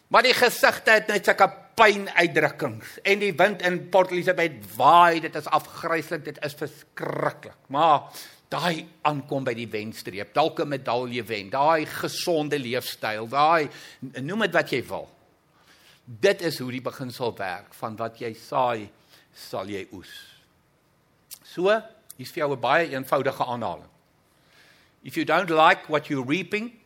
Maar 0.08 0.22
die 0.22 0.34
gesigte 0.34 0.90
het 0.90 1.06
net 1.06 1.24
sulke 1.24 1.52
pynuitdrukkings 1.74 2.98
en 3.02 3.18
die 3.18 3.32
wind 3.32 3.62
in 3.62 3.88
Port 3.88 4.10
Elizabeth 4.10 4.76
waai, 4.76 5.20
dit 5.20 5.34
is 5.34 5.46
afgryslik, 5.46 6.24
dit 6.24 6.44
is 6.44 6.54
verskriklik. 6.54 7.56
Maar 7.66 8.00
daai 8.52 8.84
aankom 9.08 9.46
by 9.46 9.54
die 9.56 9.68
wenstreep, 9.70 10.34
dalk 10.34 10.60
'n 10.60 10.68
medalje 10.68 11.24
wen, 11.24 11.50
daai 11.50 11.86
gesonde 11.86 12.58
leefstyl, 12.58 13.28
daai 13.28 13.68
noem 14.20 14.40
dit 14.40 14.52
wat 14.52 14.70
jy 14.70 14.82
wil. 14.88 15.08
Dit 16.04 16.42
is 16.42 16.58
hoe 16.58 16.70
die 16.70 16.82
beginsel 16.82 17.32
werk 17.36 17.74
van 17.74 17.96
wat 17.96 18.18
jy 18.20 18.34
saai, 18.34 18.90
sal 19.32 19.66
jy 19.66 19.86
oes. 19.92 20.12
So, 21.44 21.68
hier's 22.16 22.32
vir 22.32 22.44
jou 22.44 22.52
'n 22.52 22.60
baie 22.60 22.88
eenvoudige 22.88 23.44
aanhaling. 23.44 23.90
If 25.02 25.16
you 25.16 25.24
don't 25.24 25.50
like 25.50 25.88
what 25.88 26.08
you're 26.08 26.24
reaping, 26.24 26.78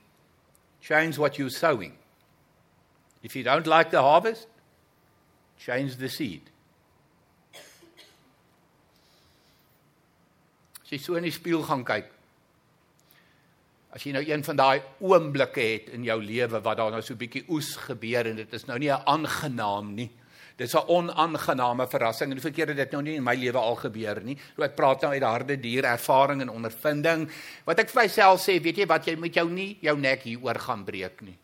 change 0.81 1.19
what 1.19 1.37
you're 1.37 1.51
sowing. 1.51 1.93
If 3.23 3.35
you 3.35 3.43
don't 3.43 3.67
like 3.67 3.91
the 3.91 4.01
harvest, 4.01 4.47
change 5.59 5.97
the 5.97 6.09
seed. 6.09 6.43
As 10.87 10.93
jy 10.95 11.01
so 11.03 11.17
in 11.19 11.25
die 11.27 11.35
spieël 11.35 11.65
gaan 11.67 11.81
kyk. 11.83 12.13
As 13.91 14.05
jy 14.07 14.13
nou 14.15 14.21
een 14.23 14.45
van 14.47 14.59
daai 14.61 14.85
oomblikke 15.03 15.65
het 15.65 15.89
in 15.97 16.05
jou 16.07 16.15
lewe 16.23 16.61
wat 16.63 16.79
daar 16.79 16.93
nou 16.95 17.01
so 17.03 17.19
bietjie 17.19 17.43
oes 17.51 17.73
gebeur 17.89 18.29
en 18.31 18.39
dit 18.39 18.55
is 18.55 18.69
nou 18.69 18.77
nie 18.79 18.93
aangenaam 18.95 19.89
nie. 19.97 20.07
Dis 20.57 20.77
'n 20.77 20.87
onaangename 20.87 21.89
verrassing 21.91 22.31
en 22.33 22.41
verkeerde 22.41 22.75
dit 22.75 22.93
nou 22.93 23.03
nie 23.03 23.17
in 23.17 23.25
my 23.25 23.35
lewe 23.35 23.59
al 23.59 23.75
gebeur 23.75 24.23
nie. 24.23 24.39
So 24.55 24.63
ek 24.63 24.77
praat 24.77 25.03
nou 25.03 25.13
uit 25.13 25.23
harde 25.23 25.57
dier 25.61 25.85
ervaring 25.85 26.41
en 26.41 26.55
ondervinding. 26.55 27.29
Wat 27.65 27.81
ek 27.81 27.91
vir 27.91 28.03
myself 28.03 28.41
sê, 28.41 28.63
weet 28.63 28.79
jy 28.79 28.87
wat 28.87 29.07
jy 29.07 29.17
met 29.17 29.35
jou 29.35 29.51
nie 29.51 29.79
jou 29.81 29.99
nek 29.99 30.23
hieroor 30.23 30.59
gaan 30.59 30.85
breek 30.85 31.21
nie. 31.21 31.39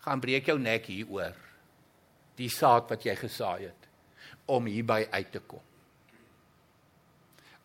Gaan 0.00 0.20
breek 0.20 0.46
jou 0.46 0.58
nek 0.58 0.84
hieroor. 0.84 1.34
Die 2.36 2.48
saad 2.48 2.90
wat 2.90 3.04
jy 3.04 3.14
gesaai 3.14 3.62
het 3.62 3.88
om 4.46 4.66
hierby 4.66 5.06
uit 5.10 5.32
te 5.32 5.40
kom. 5.46 5.67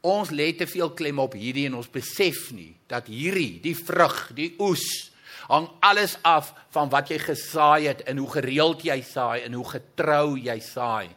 Ons 0.03 0.33
lê 0.36 0.51
te 0.57 0.67
veel 0.67 0.91
klem 0.91 1.19
op 1.24 1.36
hierdie 1.39 1.69
en 1.69 1.79
ons 1.79 1.88
besef 1.88 2.51
nie 2.51 2.74
dat 2.91 3.07
hierdie, 3.07 3.62
die 3.63 3.75
vrug, 3.77 4.33
die 4.36 4.51
oes 4.60 5.13
hang 5.48 5.67
alles 5.83 6.17
af 6.27 6.53
van 6.75 6.91
wat 6.91 7.12
jy 7.12 7.19
gesaai 7.24 7.88
het 7.88 8.03
en 8.07 8.19
hoe 8.19 8.29
gereeld 8.36 8.83
jy 8.88 9.00
saai 9.03 9.43
en 9.43 9.55
hoe 9.57 9.65
getrou 9.67 10.36
jy 10.39 10.57
saai. 10.63 11.10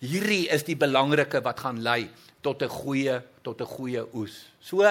Hierdie 0.00 0.46
is 0.52 0.64
die 0.66 0.76
belangrike 0.76 1.40
wat 1.44 1.60
gaan 1.64 1.80
lei 1.84 2.08
tot 2.44 2.62
'n 2.62 2.68
goeie 2.68 3.22
tot 3.42 3.60
'n 3.60 3.66
goeie 3.76 4.02
oes. 4.14 4.36
So 4.60 4.84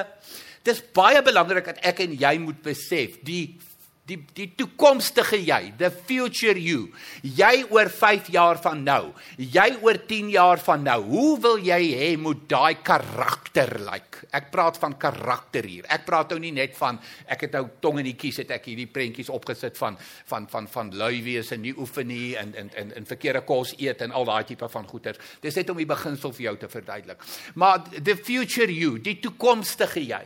dis 0.63 0.81
baie 0.93 1.21
belangrik 1.21 1.65
dat 1.65 1.79
ek 1.83 1.99
en 1.99 2.17
jy 2.17 2.37
moet 2.37 2.61
besef 2.61 3.21
die 3.23 3.57
die 4.05 4.19
die 4.37 4.47
toekomstige 4.57 5.39
jy, 5.41 5.73
the 5.79 5.89
future 5.89 6.59
you. 6.59 6.91
Jy 7.25 7.65
oor 7.73 7.89
5 7.89 8.29
jaar 8.35 8.59
van 8.61 8.83
nou, 8.85 9.13
jy 9.37 9.67
oor 9.81 9.97
10 10.07 10.29
jaar 10.35 10.61
van 10.61 10.85
nou. 10.85 10.99
Hoe 11.09 11.31
wil 11.41 11.57
jy 11.65 11.79
hê 11.97 12.11
moet 12.21 12.43
daai 12.49 12.77
karakter 12.85 13.73
lyk? 13.79 13.89
Like? 13.89 14.29
Ek 14.35 14.51
praat 14.53 14.77
van 14.81 14.97
karakter 15.01 15.65
hier. 15.65 15.87
Ek 15.89 16.05
praat 16.05 16.33
nou 16.33 16.39
nie 16.43 16.53
net 16.55 16.77
van 16.77 16.99
ek 17.25 17.47
het 17.47 17.57
nou 17.57 17.65
tong 17.81 17.99
in 18.03 18.09
die 18.11 18.17
kies 18.19 18.43
het 18.43 18.53
ek 18.53 18.69
hierdie 18.69 18.89
prentjies 18.91 19.31
opgesit 19.33 19.77
van 19.81 19.97
van 20.29 20.47
van 20.51 20.69
van 20.69 20.93
lui 20.93 21.23
wees 21.25 21.51
en 21.55 21.63
nie 21.65 21.73
oefen 21.73 22.09
nie 22.11 22.35
en 22.39 22.53
en 22.53 22.71
en 22.77 22.95
en 23.01 23.09
verkeerde 23.09 23.45
kos 23.47 23.73
eet 23.81 24.05
en 24.05 24.13
al 24.13 24.29
daai 24.29 24.45
tipe 24.45 24.69
van 24.69 24.87
goeters. 24.87 25.21
Dis 25.41 25.57
net 25.57 25.69
om 25.73 25.81
die 25.81 25.89
beginsel 25.89 26.33
vir 26.35 26.49
jou 26.51 26.57
te 26.61 26.69
verduidelik. 26.69 27.21
Maar 27.55 27.85
the 28.03 28.15
future 28.15 28.71
you, 28.71 28.99
die 28.99 29.19
toekomstige 29.23 30.05
jy. 30.05 30.25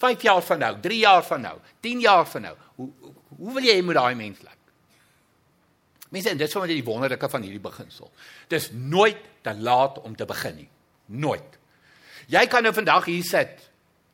5 0.00 0.24
jaar 0.24 0.42
van 0.42 0.62
nou, 0.64 0.72
3 0.80 0.98
jaar 0.98 1.24
van 1.26 1.44
nou, 1.44 1.56
10 1.84 2.00
jaar 2.00 2.26
van 2.28 2.48
nou. 2.48 2.56
Hoe 2.80 2.88
hoe 3.40 3.54
wil 3.56 3.64
jy 3.64 3.78
hê 3.78 3.84
moet 3.84 3.96
daai 3.96 4.14
mens 4.18 4.42
lyk? 4.44 4.58
Mense, 6.10 6.34
dit 6.34 6.44
is 6.44 6.52
sommer 6.52 6.68
die 6.68 6.84
wonderlike 6.84 7.28
van 7.30 7.44
hierdie 7.46 7.62
beginsel. 7.62 8.10
Dis 8.50 8.68
nooit 8.74 9.20
te 9.46 9.54
laat 9.56 10.00
om 10.02 10.16
te 10.18 10.26
begin 10.28 10.56
nie. 10.58 10.68
Nooit. 11.22 11.58
Jy 12.30 12.42
kan 12.50 12.66
nou 12.66 12.72
vandag 12.74 13.06
hier 13.10 13.26
sit 13.26 13.66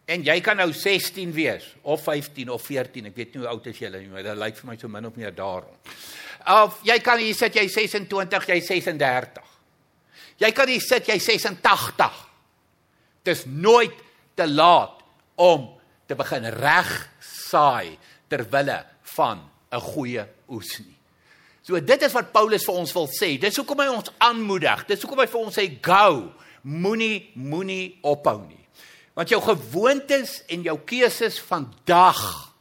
en 0.06 0.22
jy 0.22 0.36
kan 0.44 0.60
nou 0.60 0.68
16 0.70 1.32
wees 1.34 1.66
of 1.82 2.04
15 2.06 2.52
of 2.54 2.62
14, 2.62 3.08
ek 3.10 3.16
weet 3.18 3.34
nie 3.34 3.42
hoe 3.42 3.50
oud 3.50 3.66
is 3.66 3.80
jy 3.80 3.90
nie, 3.96 4.06
maar 4.12 4.22
dit 4.22 4.38
lyk 4.38 4.60
vir 4.60 4.68
my 4.68 4.76
so 4.78 4.90
min 4.92 5.08
of 5.08 5.16
meer 5.18 5.34
daarom. 5.34 5.74
Of 6.46 6.78
jy 6.86 6.96
kan 7.02 7.18
hier 7.18 7.34
sit 7.34 7.58
jy 7.58 7.66
26, 7.72 8.46
jy 8.52 8.60
36. 8.62 9.50
Jy 10.44 10.50
kan 10.54 10.70
hier 10.70 10.84
sit 10.84 11.08
jy 11.10 11.16
86. 11.18 12.20
Dis 13.26 13.42
nooit 13.50 13.96
te 14.38 14.46
laat 14.46 15.02
om 15.42 15.72
te 16.06 16.14
begin 16.14 16.46
reg 16.54 16.90
saai 17.20 17.98
ter 18.28 18.44
wille 18.50 18.84
van 19.16 19.50
'n 19.72 19.80
goeie 19.80 20.26
oes 20.48 20.78
nie. 20.78 20.96
So 21.62 21.80
dit 21.80 22.02
is 22.02 22.12
wat 22.12 22.32
Paulus 22.32 22.64
vir 22.64 22.74
ons 22.74 22.92
wil 22.92 23.08
sê. 23.08 23.40
Dis 23.40 23.56
hoekom 23.56 23.80
hy 23.80 23.88
ons 23.88 24.10
aanmoedig. 24.18 24.86
Dis 24.86 25.02
hoekom 25.02 25.18
hy 25.18 25.26
vir 25.26 25.40
ons 25.40 25.56
sê 25.58 25.66
go. 25.82 26.32
Moenie 26.62 27.30
moenie 27.34 27.98
ophou 28.02 28.46
nie. 28.46 28.62
Want 29.14 29.28
jou 29.28 29.40
gewoontes 29.40 30.42
en 30.48 30.62
jou 30.62 30.78
keuses 30.84 31.40
vandag 31.40 32.52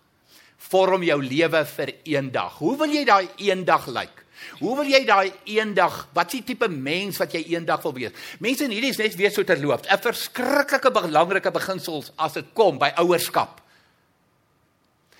vorm 0.58 1.04
jou 1.04 1.22
lewe 1.22 1.66
vir 1.66 1.94
eendag. 2.04 2.58
Hoe 2.58 2.78
wil 2.78 2.90
jy 2.90 3.06
daai 3.06 3.30
eendag 3.38 3.88
lyk? 3.88 4.25
Hoe 4.60 4.75
wil 4.80 4.90
jy 4.90 5.04
daai 5.06 5.32
eendag, 5.44 6.08
wat 6.14 6.34
is 6.34 6.40
die 6.40 6.44
tipe 6.54 6.68
mens 6.68 7.18
wat 7.22 7.34
jy 7.34 7.44
eendag 7.56 7.84
wil 7.84 7.94
wees? 7.94 8.12
Mense 8.40 8.66
in 8.66 8.72
hierdie 8.72 8.92
is 8.94 9.00
net 9.02 9.16
weer 9.16 9.32
so 9.32 9.44
terloops. 9.44 9.88
'n 9.88 10.02
Verskriklike 10.02 10.92
belangrike 10.92 11.52
beginsels 11.52 12.12
as 12.18 12.34
dit 12.34 12.46
kom 12.54 12.78
by 12.78 12.92
ouerskap. 12.98 13.62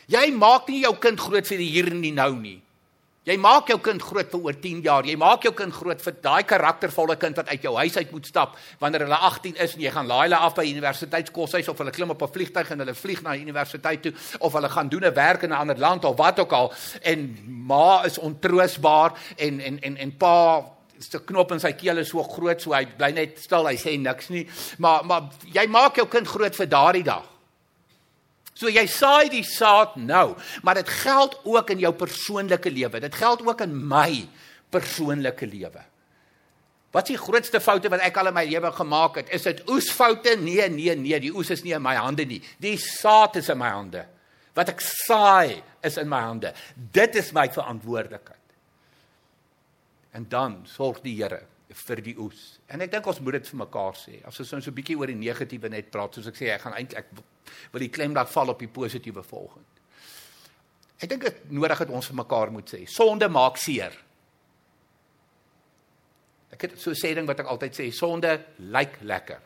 Jy 0.08 0.32
maak 0.32 0.67
nie 0.70 0.82
jou 0.82 0.96
kind 1.01 1.20
groot 1.20 1.48
vir 1.48 1.58
die 1.58 1.70
hier 1.70 1.88
en 1.91 2.01
die 2.01 2.13
nou 2.13 2.36
nie. 2.36 2.62
Jy 3.25 3.39
maak 3.41 3.72
jou 3.72 3.79
kind 3.82 4.03
groot 4.05 4.29
vir 4.29 4.44
oor 4.46 4.58
10 4.62 4.82
jaar. 4.86 5.08
Jy 5.10 5.15
maak 5.17 5.46
jou 5.48 5.51
kind 5.58 5.74
groot 5.74 6.01
vir 6.05 6.13
daai 6.22 6.44
karaktervolle 6.46 7.15
kind 7.17 7.39
wat 7.39 7.50
uit 7.50 7.63
jou 7.65 7.74
huis 7.74 7.98
uit 7.98 8.12
moet 8.13 8.29
stap 8.29 8.53
wanneer 8.84 9.08
hulle 9.08 9.17
18 9.17 9.58
is 9.65 9.74
en 9.74 9.82
jy 9.82 9.94
gaan 9.96 10.05
laai 10.05 10.27
hulle 10.27 10.41
af 10.46 10.53
by 10.53 10.65
universiteitskoshuis 10.70 11.72
of 11.74 11.82
hulle 11.82 11.94
klim 11.96 12.13
op 12.13 12.22
'n 12.22 12.34
vliegtuig 12.36 12.70
en 12.70 12.86
hulle 12.86 12.94
vlieg 12.94 13.24
na 13.24 13.34
die 13.34 13.41
universiteit 13.41 14.03
toe 14.03 14.13
of 14.39 14.53
hulle 14.53 14.70
gaan 14.70 14.89
doen 14.89 15.05
'n 15.05 15.13
werk 15.13 15.41
in 15.44 15.50
'n 15.50 15.58
ander 15.58 15.79
land 15.79 16.05
of 16.05 16.17
wat 16.17 16.39
ook 16.39 16.53
al 16.53 16.74
en 17.01 17.38
ma 17.65 18.05
is 18.05 18.20
ontroosbaar 18.20 19.17
en 19.38 19.60
en 19.60 19.82
en 19.82 19.98
en 19.98 20.17
pa 20.17 20.63
se 21.00 21.20
knop 21.20 21.51
in 21.51 21.60
sy 21.60 21.74
keel 21.74 21.98
is 21.98 22.10
so 22.10 22.24
groot 22.24 22.62
so 22.62 22.74
hy 22.74 22.86
bly 22.86 23.12
net 23.12 23.39
stil, 23.39 23.65
hy 23.65 23.75
sê 23.75 23.98
niks 24.00 24.29
nie. 24.29 24.48
Maar 24.77 25.05
maar 25.05 25.22
jy 25.51 25.67
maak 25.67 25.96
jou 25.96 26.08
kind 26.08 26.27
groot 26.27 26.55
vir 26.55 26.67
daardie 26.67 27.03
dag. 27.03 27.34
So 28.55 28.71
jy 28.71 28.85
saai 28.88 29.27
die 29.33 29.43
saad 29.43 29.97
nou, 30.00 30.35
maar 30.63 30.79
dit 30.79 30.91
geld 31.03 31.35
ook 31.43 31.74
in 31.75 31.81
jou 31.83 31.91
persoonlike 31.97 32.71
lewe. 32.71 33.01
Dit 33.03 33.17
geld 33.19 33.43
ook 33.43 33.65
in 33.65 33.75
my 33.75 34.24
persoonlike 34.71 35.50
lewe. 35.51 35.83
Wat 36.95 37.09
is 37.09 37.17
die 37.17 37.19
grootste 37.19 37.59
foute 37.59 37.91
wat 37.91 38.05
ek 38.07 38.15
al 38.21 38.31
in 38.31 38.38
my 38.38 38.45
lewe 38.47 38.71
gemaak 38.71 39.19
het? 39.19 39.31
Is 39.35 39.43
dit 39.43 39.59
oesfoute? 39.67 40.38
Nee, 40.39 40.69
nee, 40.71 40.95
nee, 40.95 41.19
die 41.19 41.33
oes 41.35 41.51
is 41.51 41.65
nie 41.65 41.75
in 41.75 41.83
my 41.83 41.97
hande 42.00 42.24
nie. 42.29 42.39
Die 42.63 42.77
saad 42.79 43.35
is 43.41 43.51
in 43.51 43.59
my 43.59 43.74
hande. 43.74 44.05
Wat 44.55 44.71
ek 44.71 44.79
saai 44.79 45.59
is 45.83 46.00
in 46.00 46.07
my 46.07 46.21
hande. 46.24 46.53
Dit 46.95 47.19
is 47.19 47.33
my 47.35 47.50
verantwoordelikheid. 47.51 48.39
En 50.15 50.29
dan 50.31 50.62
sorg 50.71 51.03
die 51.03 51.17
Here 51.19 51.43
vir 51.75 52.01
die 52.03 52.15
oes. 52.22 52.44
En 52.72 52.82
ek 52.86 52.91
dink 52.94 53.08
ons 53.10 53.20
moet 53.24 53.38
dit 53.38 53.48
vir 53.51 53.60
mekaar 53.60 53.98
sê. 54.00 54.20
As 54.27 54.39
ons 54.39 54.50
so 54.50 54.72
'n 54.72 54.75
bietjie 54.75 54.98
oor 54.98 55.08
die 55.08 55.15
negatiewe 55.20 55.70
net 55.70 55.91
praat, 55.91 56.15
soos 56.15 56.27
ek 56.27 56.36
sê, 56.36 56.50
ek 56.53 56.62
gaan 56.62 56.74
eintlik 56.74 56.98
ek 57.00 57.08
wil 57.72 57.79
die 57.79 57.89
klem 57.89 58.13
laat 58.13 58.29
val 58.29 58.50
op 58.50 58.60
die 58.60 58.67
positiewe 58.67 59.24
volgende. 59.24 59.75
Ek 61.00 61.10
dink 61.10 61.22
dit 61.22 61.51
nodig 61.51 61.77
dat 61.77 61.89
ons 61.89 62.08
vir 62.08 62.15
mekaar 62.15 62.51
moet 62.51 62.70
sê, 62.70 62.86
sonde 62.88 63.27
maak 63.27 63.58
seer. 63.58 63.91
Ek 66.51 66.62
het 66.62 66.79
so 66.79 66.91
'n 66.91 66.96
sê 66.96 67.13
ding 67.13 67.27
wat 67.27 67.39
ek 67.39 67.48
altyd 67.48 67.74
sê, 67.74 67.91
sonde 67.91 68.46
lyk 68.58 69.01
lekker. 69.01 69.41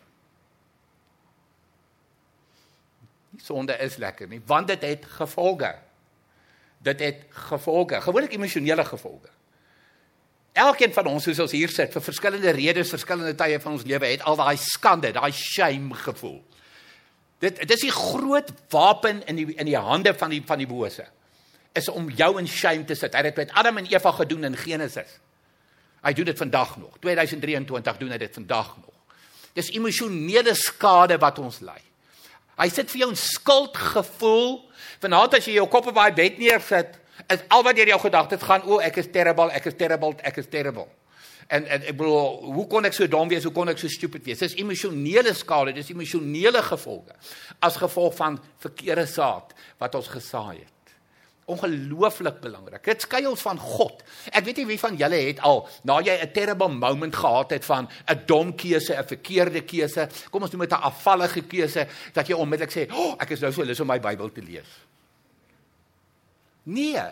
Die 3.31 3.41
sonde 3.41 3.73
is 3.79 3.97
lekker 3.97 4.27
nie, 4.27 4.41
want 4.45 4.67
dit 4.67 4.81
het 4.81 5.05
gevolge. 5.05 5.75
Dit 6.81 6.99
het 6.99 7.25
gevolge, 7.29 8.01
gewoonlik 8.01 8.33
emosionele 8.33 8.85
gevolge. 8.85 9.38
Elkeen 10.53 10.93
van 10.93 11.07
ons 11.07 11.23
soos 11.23 11.39
ons 11.39 11.51
hier 11.51 11.69
sit 11.69 11.93
vir 11.93 12.03
verskillende 12.03 12.51
redes, 12.51 12.89
verskillende 12.89 13.35
tye 13.37 13.59
van 13.61 13.75
ons 13.77 13.85
lewe 13.87 14.05
het 14.05 14.23
al 14.27 14.39
daai 14.39 14.57
skande, 14.57 15.11
daai 15.13 15.31
shame 15.31 15.93
gevoel. 15.93 16.39
Dit 17.39 17.61
dis 17.69 17.85
die 17.85 17.93
groot 17.93 18.49
wapen 18.73 19.21
in 19.29 19.39
die 19.39 19.47
in 19.55 19.69
die 19.69 19.77
hande 19.77 20.13
van 20.13 20.33
die 20.33 20.41
van 20.45 20.59
die 20.59 20.67
bose. 20.67 21.05
Is 21.77 21.87
om 21.89 22.09
jou 22.09 22.33
in 22.39 22.47
shame 22.47 22.85
te 22.85 22.95
sit. 22.95 23.13
Hy 23.13 23.23
het 23.23 23.31
dit 23.31 23.45
met 23.45 23.53
Adam 23.55 23.77
en 23.77 23.87
Eva 23.87 24.11
gedoen 24.11 24.49
in 24.49 24.57
Genesis. 24.57 25.19
Hy 26.03 26.13
doen 26.15 26.25
dit 26.31 26.37
vandag 26.37 26.77
nog. 26.77 26.97
2023 26.99 27.99
doen 27.99 28.11
hy 28.11 28.17
dit 28.17 28.33
vandag 28.33 28.73
nog. 28.77 28.95
Dis 29.55 29.71
emosionele 29.75 30.55
skade 30.55 31.17
wat 31.21 31.39
ons 31.39 31.61
ly. 31.65 31.79
Hy 32.59 32.67
sit 32.69 32.91
vir 32.91 33.05
jou 33.05 33.11
'n 33.11 33.15
skuldgevoel. 33.15 34.71
Vanaand 34.99 35.33
as 35.33 35.45
jy 35.45 35.53
jou 35.53 35.67
kop 35.67 35.87
op 35.87 35.95
daai 35.95 36.11
bed 36.11 36.37
neersit, 36.37 36.99
is 37.27 37.43
al 37.47 37.63
wat 37.63 37.75
deur 37.75 37.87
jou 37.87 37.99
gedagtes 37.99 38.41
gaan, 38.41 38.63
o, 38.63 38.79
ek 38.79 38.97
is 38.97 39.11
terrible, 39.11 39.51
ek 39.51 39.65
is 39.65 39.77
terrible, 39.77 40.15
ek 40.23 40.37
is 40.37 40.47
terrible. 40.47 40.87
En 41.49 41.65
en 41.65 41.85
ek 41.89 41.95
bedoel, 41.97 42.51
hoe 42.53 42.65
kon 42.69 42.85
ek 42.85 42.93
so 42.93 43.09
dom 43.09 43.29
wees? 43.31 43.45
Hoe 43.47 43.53
kon 43.53 43.71
ek 43.71 43.79
so 43.81 43.89
stupid 43.89 44.27
wees? 44.27 44.41
Dis 44.43 44.57
emosionele 44.61 45.33
skade, 45.33 45.73
dis 45.73 45.89
emosionele 45.89 46.61
gevolge 46.61 47.15
as 47.65 47.79
gevolg 47.81 48.13
van 48.19 48.37
verkeerde 48.61 49.07
saad 49.09 49.55
wat 49.81 49.97
ons 49.97 50.11
gesaai 50.13 50.59
het. 50.59 50.93
Ongelooflik 51.49 52.37
belangrik. 52.43 52.83
Dit 52.85 53.01
skei 53.01 53.23
ons 53.25 53.41
van 53.41 53.57
God. 53.57 54.03
Ek 54.29 54.45
weet 54.45 54.61
nie 54.61 54.67
wie 54.69 54.77
van 54.77 54.99
julle 54.99 55.23
het 55.25 55.41
al 55.49 55.63
na 55.89 55.97
jy 56.05 56.19
'n 56.21 56.31
terrible 56.37 56.69
moment 56.69 57.15
gehad 57.15 57.49
het 57.57 57.65
van 57.65 57.89
'n 57.89 58.21
dom 58.27 58.53
keuse, 58.53 58.93
'n 58.93 59.09
verkeerde 59.09 59.65
keuse, 59.65 60.07
kom 60.29 60.43
ons 60.43 60.51
noem 60.51 60.67
dit 60.69 60.77
'n 60.77 60.85
afvallige 60.85 61.41
keuse 61.41 61.87
dat 62.13 62.27
jy 62.27 62.35
onmiddellik 62.35 62.71
sê, 62.71 62.93
"O, 62.93 62.95
oh, 62.95 63.15
ek 63.19 63.31
is 63.31 63.41
nou 63.41 63.51
so 63.51 63.63
lus 63.63 63.79
om 63.79 63.87
my 63.87 63.99
Bybel 63.99 64.31
te 64.31 64.41
lees." 64.41 64.69
Nee, 66.69 67.05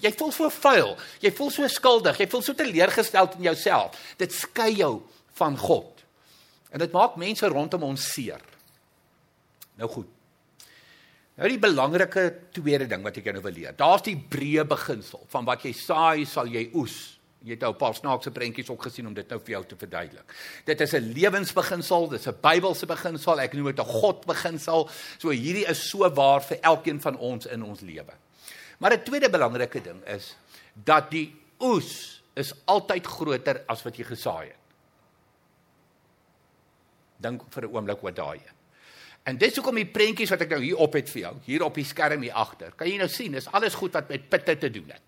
jy 0.00 0.12
voel 0.16 0.32
so 0.34 0.48
vuil, 0.62 0.94
jy 1.22 1.32
voel 1.36 1.50
so 1.52 1.68
skuldig, 1.68 2.20
jy 2.22 2.28
voel 2.32 2.44
so 2.46 2.56
teleurgesteld 2.56 3.36
in 3.38 3.48
jouself. 3.50 3.98
Dit 4.20 4.34
skei 4.36 4.72
jou 4.78 4.94
van 5.40 5.58
God. 5.58 6.04
En 6.72 6.80
dit 6.80 6.92
maak 6.94 7.18
mense 7.20 7.48
rondom 7.52 7.84
ons 7.90 8.08
seer. 8.14 8.40
Nou 9.80 9.88
goed. 9.92 10.08
Nou 11.40 11.48
die 11.48 11.60
belangrike 11.60 12.26
tweede 12.54 12.86
ding 12.88 13.04
wat 13.04 13.16
ek 13.18 13.28
jou 13.28 13.34
nou 13.36 13.44
wil 13.44 13.56
leer. 13.56 13.76
Daar's 13.76 14.04
die 14.06 14.16
breë 14.16 14.64
beginsel 14.68 15.24
van 15.32 15.48
wat 15.48 15.64
jy 15.66 15.72
saai, 15.76 16.24
sal 16.28 16.48
jy 16.48 16.68
oes. 16.78 16.96
Jy 17.42 17.56
het 17.56 17.64
nou 17.64 17.72
'n 17.72 17.78
paar 17.78 17.94
snaakse 17.94 18.30
prentjies 18.30 18.70
ook 18.70 18.82
gesien 18.82 19.06
om 19.06 19.14
dit 19.14 19.28
nou 19.28 19.40
vir 19.40 19.50
jou 19.50 19.64
te 19.64 19.76
verduidelik. 19.76 20.34
Dit 20.64 20.80
is 20.80 20.92
'n 20.94 21.12
lewensbeginsel, 21.12 22.08
dit 22.08 22.20
is 22.20 22.28
'n 22.28 22.38
Bybelse 22.40 22.86
beginsel, 22.86 23.40
ek 23.40 23.54
noem 23.54 23.74
dit 23.74 23.80
'n 23.80 23.88
God 23.88 24.26
beginsel. 24.26 24.88
So 25.18 25.30
hierdie 25.30 25.68
is 25.68 25.90
so 25.90 26.08
waar 26.10 26.40
vir 26.42 26.58
elkeen 26.60 27.00
van 27.00 27.16
ons 27.16 27.46
in 27.46 27.62
ons 27.62 27.80
lewe. 27.80 28.12
Maar 28.82 28.98
'n 28.98 29.02
tweede 29.02 29.30
belangrike 29.30 29.80
ding 29.80 30.02
is 30.04 30.36
dat 30.74 31.10
die 31.10 31.30
oes 31.60 32.22
is 32.34 32.54
altyd 32.64 33.06
groter 33.06 33.62
as 33.66 33.82
wat 33.82 33.96
jy 33.96 34.04
gesaai 34.04 34.46
het. 34.46 34.58
Dink 37.22 37.42
vir 37.48 37.62
'n 37.62 37.74
oomblik 37.74 38.02
oor 38.02 38.14
daai. 38.14 38.40
En 39.22 39.38
dis 39.38 39.54
hoekom 39.54 39.74
die 39.74 39.86
prentjies 39.86 40.30
wat 40.30 40.40
ek 40.40 40.48
nou 40.48 40.62
hier 40.62 40.76
op 40.76 40.92
het 40.92 41.10
vir 41.10 41.20
jou, 41.20 41.34
hier 41.44 41.62
op 41.62 41.74
die 41.74 41.84
skerm 41.84 42.22
hier 42.22 42.32
agter. 42.32 42.72
Kan 42.74 42.88
jy 42.88 42.96
nou 42.96 43.08
sien, 43.08 43.32
dis 43.32 43.46
alles 43.52 43.74
goed 43.74 43.92
wat 43.92 44.08
met 44.08 44.28
pitte 44.28 44.58
te 44.58 44.70
doen 44.70 44.90
het. 44.90 45.02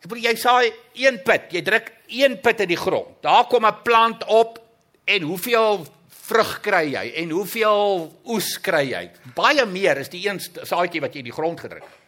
Ek 0.00 0.08
bedoel 0.08 0.24
jy 0.24 0.34
saai 0.36 0.72
een 0.94 1.22
pit, 1.22 1.52
jy 1.52 1.62
druk 1.62 1.92
een 2.06 2.40
pit 2.40 2.60
in 2.60 2.68
die 2.68 2.80
grond. 2.80 3.22
Daar 3.22 3.44
kom 3.46 3.66
'n 3.66 3.82
plant 3.82 4.24
op 4.24 4.58
en 5.04 5.22
hoeveel 5.22 5.86
vrug 6.08 6.60
kry 6.60 6.92
jy 6.92 7.12
en 7.16 7.30
hoeveel 7.30 8.12
oes 8.24 8.60
kry 8.60 8.90
jy? 8.90 9.10
Baie 9.34 9.66
meer 9.66 9.98
is 9.98 10.08
die 10.08 10.28
een 10.28 10.40
saadjie 10.40 11.00
wat 11.00 11.12
jy 11.12 11.18
in 11.18 11.24
die 11.24 11.32
grond 11.32 11.60
gedruk 11.60 11.82
het. 11.82 12.05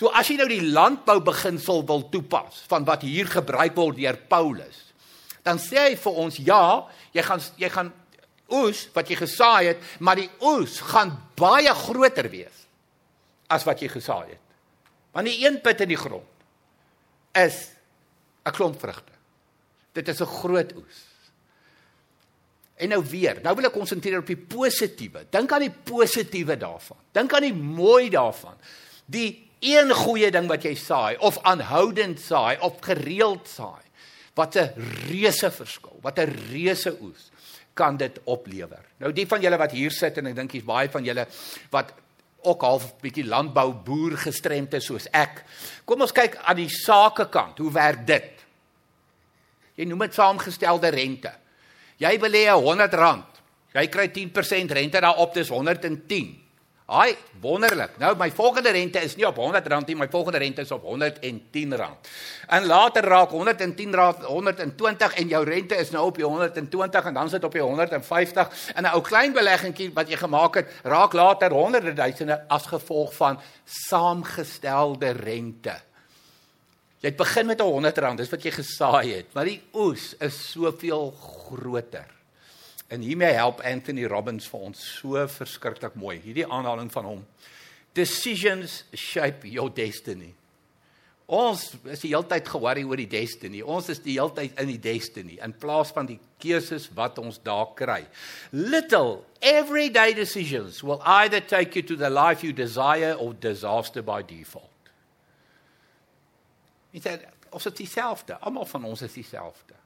So 0.00 0.08
as 0.16 0.30
jy 0.32 0.38
nou 0.40 0.48
die 0.48 0.64
landbou 0.64 1.18
beginsel 1.20 1.82
wil 1.84 2.06
toepas 2.08 2.62
van 2.70 2.86
wat 2.88 3.02
hier 3.04 3.28
gebruik 3.28 3.74
word 3.76 3.98
deur 4.00 4.16
Paulus, 4.30 4.78
dan 5.44 5.60
sê 5.60 5.90
hy 5.90 5.96
vir 6.00 6.20
ons 6.22 6.38
ja, 6.40 6.60
jy 7.12 7.24
gaan 7.26 7.42
jy 7.60 7.68
gaan 7.74 7.90
oes 8.56 8.86
wat 8.94 9.10
jy 9.12 9.18
gesaai 9.20 9.66
het, 9.74 9.82
maar 10.00 10.16
die 10.16 10.30
oes 10.40 10.78
gaan 10.88 11.12
baie 11.36 11.74
groter 11.82 12.30
wees 12.32 12.64
as 13.52 13.66
wat 13.68 13.82
jy 13.84 13.90
gesaai 13.92 14.32
het. 14.32 14.40
Want 15.12 15.28
die 15.28 15.44
een 15.44 15.60
put 15.60 15.84
in 15.84 15.92
die 15.92 16.00
grond 16.00 17.36
is 17.36 17.68
'n 18.46 18.56
klomp 18.56 18.80
vrugte. 18.80 19.12
Dit 19.92 20.08
is 20.08 20.20
'n 20.20 20.32
groot 20.40 20.72
oes. 20.76 20.98
En 22.76 22.88
nou 22.88 23.04
weer, 23.04 23.40
nou 23.42 23.54
wil 23.54 23.66
ek 23.66 23.72
konsentreer 23.72 24.18
op 24.18 24.26
die 24.26 24.36
positiewe. 24.36 25.26
Dink 25.30 25.52
aan 25.52 25.60
die 25.60 25.76
positiewe 25.84 26.56
daarvan. 26.56 26.96
Dink 27.12 27.34
aan 27.34 27.42
die 27.42 27.54
mooi 27.54 28.08
daarvan. 28.08 28.56
Die 29.04 29.49
een 29.60 29.92
goeie 29.94 30.30
ding 30.32 30.48
wat 30.48 30.64
jy 30.64 30.74
saai 30.74 31.16
of 31.18 31.38
aanhoudend 31.44 32.20
saai 32.20 32.58
of 32.64 32.80
gereeld 32.84 33.48
saai, 33.48 33.84
wat 34.34 34.56
'n 34.56 34.72
reuse 35.08 35.50
verskil, 35.50 35.98
wat 36.02 36.18
'n 36.18 36.32
reuse 36.52 36.96
oes 37.00 37.30
kan 37.74 37.96
dit 37.96 38.20
oplewer. 38.24 38.84
Nou 38.98 39.12
die 39.12 39.26
van 39.26 39.40
julle 39.40 39.56
wat 39.56 39.72
hier 39.72 39.90
sit 39.90 40.18
en 40.18 40.26
ek 40.26 40.36
dink 40.36 40.52
jy's 40.52 40.64
baie 40.64 40.88
van 40.88 41.04
julle 41.04 41.26
wat 41.70 41.92
ook 42.42 42.62
half 42.62 42.86
bietjie 43.00 43.26
landbou 43.28 43.72
boer 43.84 44.16
gestremd 44.16 44.74
is 44.74 44.84
soos 44.84 45.06
ek. 45.12 45.44
Kom 45.84 46.00
ons 46.00 46.12
kyk 46.12 46.36
aan 46.36 46.56
die 46.56 46.68
sakekant. 46.68 47.58
Hoe 47.58 47.72
werk 47.72 48.06
dit? 48.06 48.44
Jy 49.76 49.84
noem 49.88 50.06
dit 50.06 50.14
saamgestelde 50.14 50.88
rente. 50.88 51.32
Jy 52.00 52.16
hê 52.16 52.52
100 52.52 52.94
rand. 52.94 53.26
Jy 53.74 53.86
kry 53.86 54.08
10% 54.08 54.72
rente 54.72 55.00
daarop, 55.00 55.34
dis 55.34 55.48
110. 55.48 56.30
Haai, 56.90 57.14
wonderlik. 57.38 57.92
Nou 58.02 58.16
my 58.18 58.26
volgende 58.34 58.72
rente 58.74 58.98
is 59.06 59.12
nie 59.14 59.26
op 59.28 59.36
R100 59.38 59.84
nie, 59.86 59.94
my 59.94 60.08
volgende 60.10 60.40
rente 60.42 60.64
is 60.66 60.72
op 60.74 60.82
R110. 60.82 61.76
En 62.50 62.66
later 62.66 63.06
raak 63.06 63.30
110 63.30 63.94
raak 63.94 64.24
120 64.26 65.14
en 65.22 65.30
jou 65.30 65.44
rente 65.46 65.78
is 65.78 65.94
nou 65.94 66.08
op 66.08 66.18
die 66.18 66.26
120 66.26 67.06
en 67.12 67.14
dan 67.14 67.30
sit 67.30 67.46
op 67.46 67.54
die 67.54 67.62
150 67.62 68.74
en 68.74 68.82
'n 68.82 68.90
ou 68.90 69.02
klein 69.06 69.32
beleggingkie 69.32 69.92
wat 69.94 70.10
jy 70.10 70.16
gemaak 70.16 70.54
het, 70.54 70.66
raak 70.82 71.12
later 71.12 71.52
honderde 71.52 71.92
duisende 71.92 72.42
as 72.48 72.66
gevolg 72.66 73.14
van 73.14 73.38
saamgestelde 73.64 75.10
rente. 75.10 75.78
Jy 77.00 77.08
het 77.08 77.16
begin 77.16 77.46
met 77.46 77.62
R100, 77.62 78.16
dis 78.16 78.30
wat 78.30 78.42
jy 78.42 78.50
gesaai 78.50 79.14
het, 79.14 79.32
maar 79.32 79.44
die 79.44 79.62
oes 79.72 80.16
is 80.18 80.50
soveel 80.50 81.14
groter. 81.46 82.19
En 82.90 83.00
hiermee 83.00 83.32
help 83.38 83.60
Anthony 83.62 84.04
Robbins 84.10 84.48
vir 84.50 84.66
ons 84.66 84.82
so 84.98 85.22
verskriklik 85.30 85.94
mooi. 85.94 86.16
Hierdie 86.24 86.46
aanhaling 86.46 86.90
van 86.90 87.06
hom. 87.06 87.24
Decisions 87.94 88.84
shape 88.94 89.46
your 89.46 89.70
destiny. 89.74 90.32
Ons 91.30 91.68
is 91.86 92.02
die 92.02 92.10
hele 92.10 92.26
tyd 92.26 92.48
ge-worry 92.50 92.82
oor 92.82 92.98
die 92.98 93.10
destiny. 93.10 93.60
Ons 93.62 93.92
is 93.94 94.00
die 94.02 94.16
hele 94.16 94.34
tyd 94.34 94.58
in 94.58 94.72
die 94.72 94.80
destiny 94.82 95.36
in 95.38 95.54
plaas 95.54 95.92
van 95.94 96.08
die 96.08 96.18
keuses 96.42 96.88
wat 96.98 97.20
ons 97.22 97.38
daar 97.46 97.70
kry. 97.78 98.00
Little 98.50 99.20
everyday 99.38 100.10
decisions 100.16 100.82
will 100.82 100.98
either 101.22 101.38
take 101.38 101.78
you 101.78 101.86
to 101.86 101.94
the 101.94 102.10
life 102.10 102.42
you 102.42 102.50
desire 102.52 103.14
or 103.14 103.36
disaster 103.38 104.02
by 104.02 104.24
default. 104.26 104.66
Ons 107.54 107.70
is 107.70 107.78
dieselfde. 107.78 108.34
Almal 108.42 108.66
van 108.66 108.90
ons 108.90 109.06
is 109.06 109.14
dieselfde. 109.14 109.78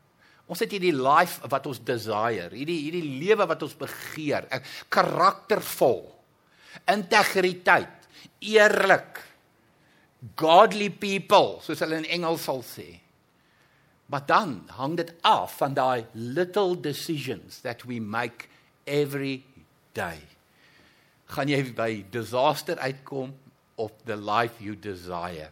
Ons 0.45 0.61
het 0.61 0.75
hierdie 0.77 0.93
life 0.93 1.47
wat 1.49 1.67
ons 1.71 1.81
desire, 1.81 2.51
hierdie 2.53 2.81
hierdie 2.83 3.21
lewe 3.23 3.47
wat 3.49 3.63
ons 3.65 3.77
begeer, 3.81 4.45
karaktervol, 4.93 6.03
integriteit, 6.91 8.09
eerlik, 8.45 9.23
godly 10.37 10.91
people, 10.91 11.59
soos 11.65 11.81
hulle 11.85 12.03
in 12.03 12.11
Engels 12.19 12.45
sal 12.49 12.61
sê. 12.67 12.91
Maar 14.13 14.27
dan 14.29 14.53
hang 14.77 14.99
dit 15.01 15.11
af 15.25 15.57
van 15.63 15.75
daai 15.77 16.05
little 16.13 16.77
decisions 16.77 17.63
that 17.65 17.87
we 17.89 18.01
make 18.01 18.49
every 18.85 19.43
day. 19.97 20.21
Gaan 21.33 21.49
jy 21.49 21.63
by 21.73 22.05
disaster 22.13 22.77
uitkom 22.85 23.33
of 23.81 23.95
the 24.05 24.17
life 24.17 24.61
you 24.61 24.77
desire? 24.77 25.49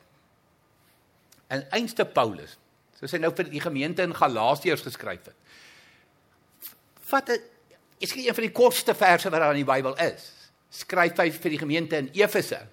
En 1.49 1.65
einste 1.73 2.05
Paulus, 2.05 2.59
soos 3.03 3.17
hy 3.17 3.19
nou 3.19 3.33
vir 3.35 3.51
die 3.51 3.63
gemeente 3.63 4.05
in 4.07 4.15
Galasiërs 4.15 4.85
geskryf 4.87 5.27
het. 5.27 5.39
Vat 7.11 7.29
'n 7.31 7.41
is 7.99 8.13
geen 8.13 8.29
een 8.29 8.35
van 8.35 8.45
die 8.45 8.53
kortste 8.53 8.95
verse 8.95 9.31
wat 9.31 9.41
daar 9.41 9.55
in 9.55 9.65
die 9.65 9.73
Bybel 9.73 9.95
is. 9.99 10.31
Skryf 10.71 11.17
hy 11.17 11.31
vir 11.31 11.51
die 11.51 11.59
gemeente 11.59 11.97
in 11.97 12.11
Efese. 12.13 12.67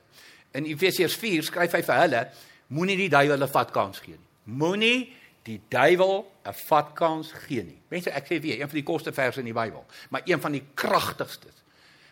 In 0.54 0.66
Efesiërs 0.66 1.16
4 1.16 1.44
skryf 1.44 1.72
hy 1.72 1.82
vir 1.82 1.96
hulle: 1.96 2.30
Moenie 2.68 2.98
die 2.98 3.10
duiwel 3.10 3.44
'n 3.44 3.48
vatkans 3.48 4.00
gee 4.00 4.18
nie. 4.18 4.30
Moenie 4.44 5.14
die 5.44 5.62
duiwel 5.70 6.32
'n 6.46 6.54
vatkans 6.54 7.32
gee 7.32 7.64
nie. 7.64 7.82
Mense, 7.90 8.10
ek 8.10 8.26
sê 8.26 8.42
weer, 8.42 8.62
een 8.62 8.70
van 8.70 8.78
die 8.78 8.84
kortste 8.84 9.14
verse 9.14 9.40
in 9.40 9.46
die 9.46 9.54
Bybel, 9.54 9.86
maar 10.10 10.22
een 10.26 10.42
van 10.42 10.52
die 10.52 10.64
kragtigstes. 10.74 11.64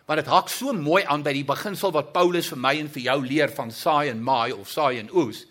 Want 0.06 0.24
dit 0.24 0.28
hak 0.28 0.48
so 0.48 0.72
mooi 0.72 1.04
aan 1.04 1.22
by 1.22 1.32
die 1.32 1.44
beginsel 1.44 1.92
wat 1.92 2.12
Paulus 2.12 2.48
vir 2.48 2.58
my 2.58 2.78
en 2.78 2.88
vir 2.88 3.02
jou 3.02 3.26
leer 3.26 3.50
van 3.50 3.70
saai 3.70 4.08
en 4.08 4.22
maai 4.22 4.52
of 4.52 4.68
saai 4.68 4.98
en 4.98 5.10
oes 5.12 5.46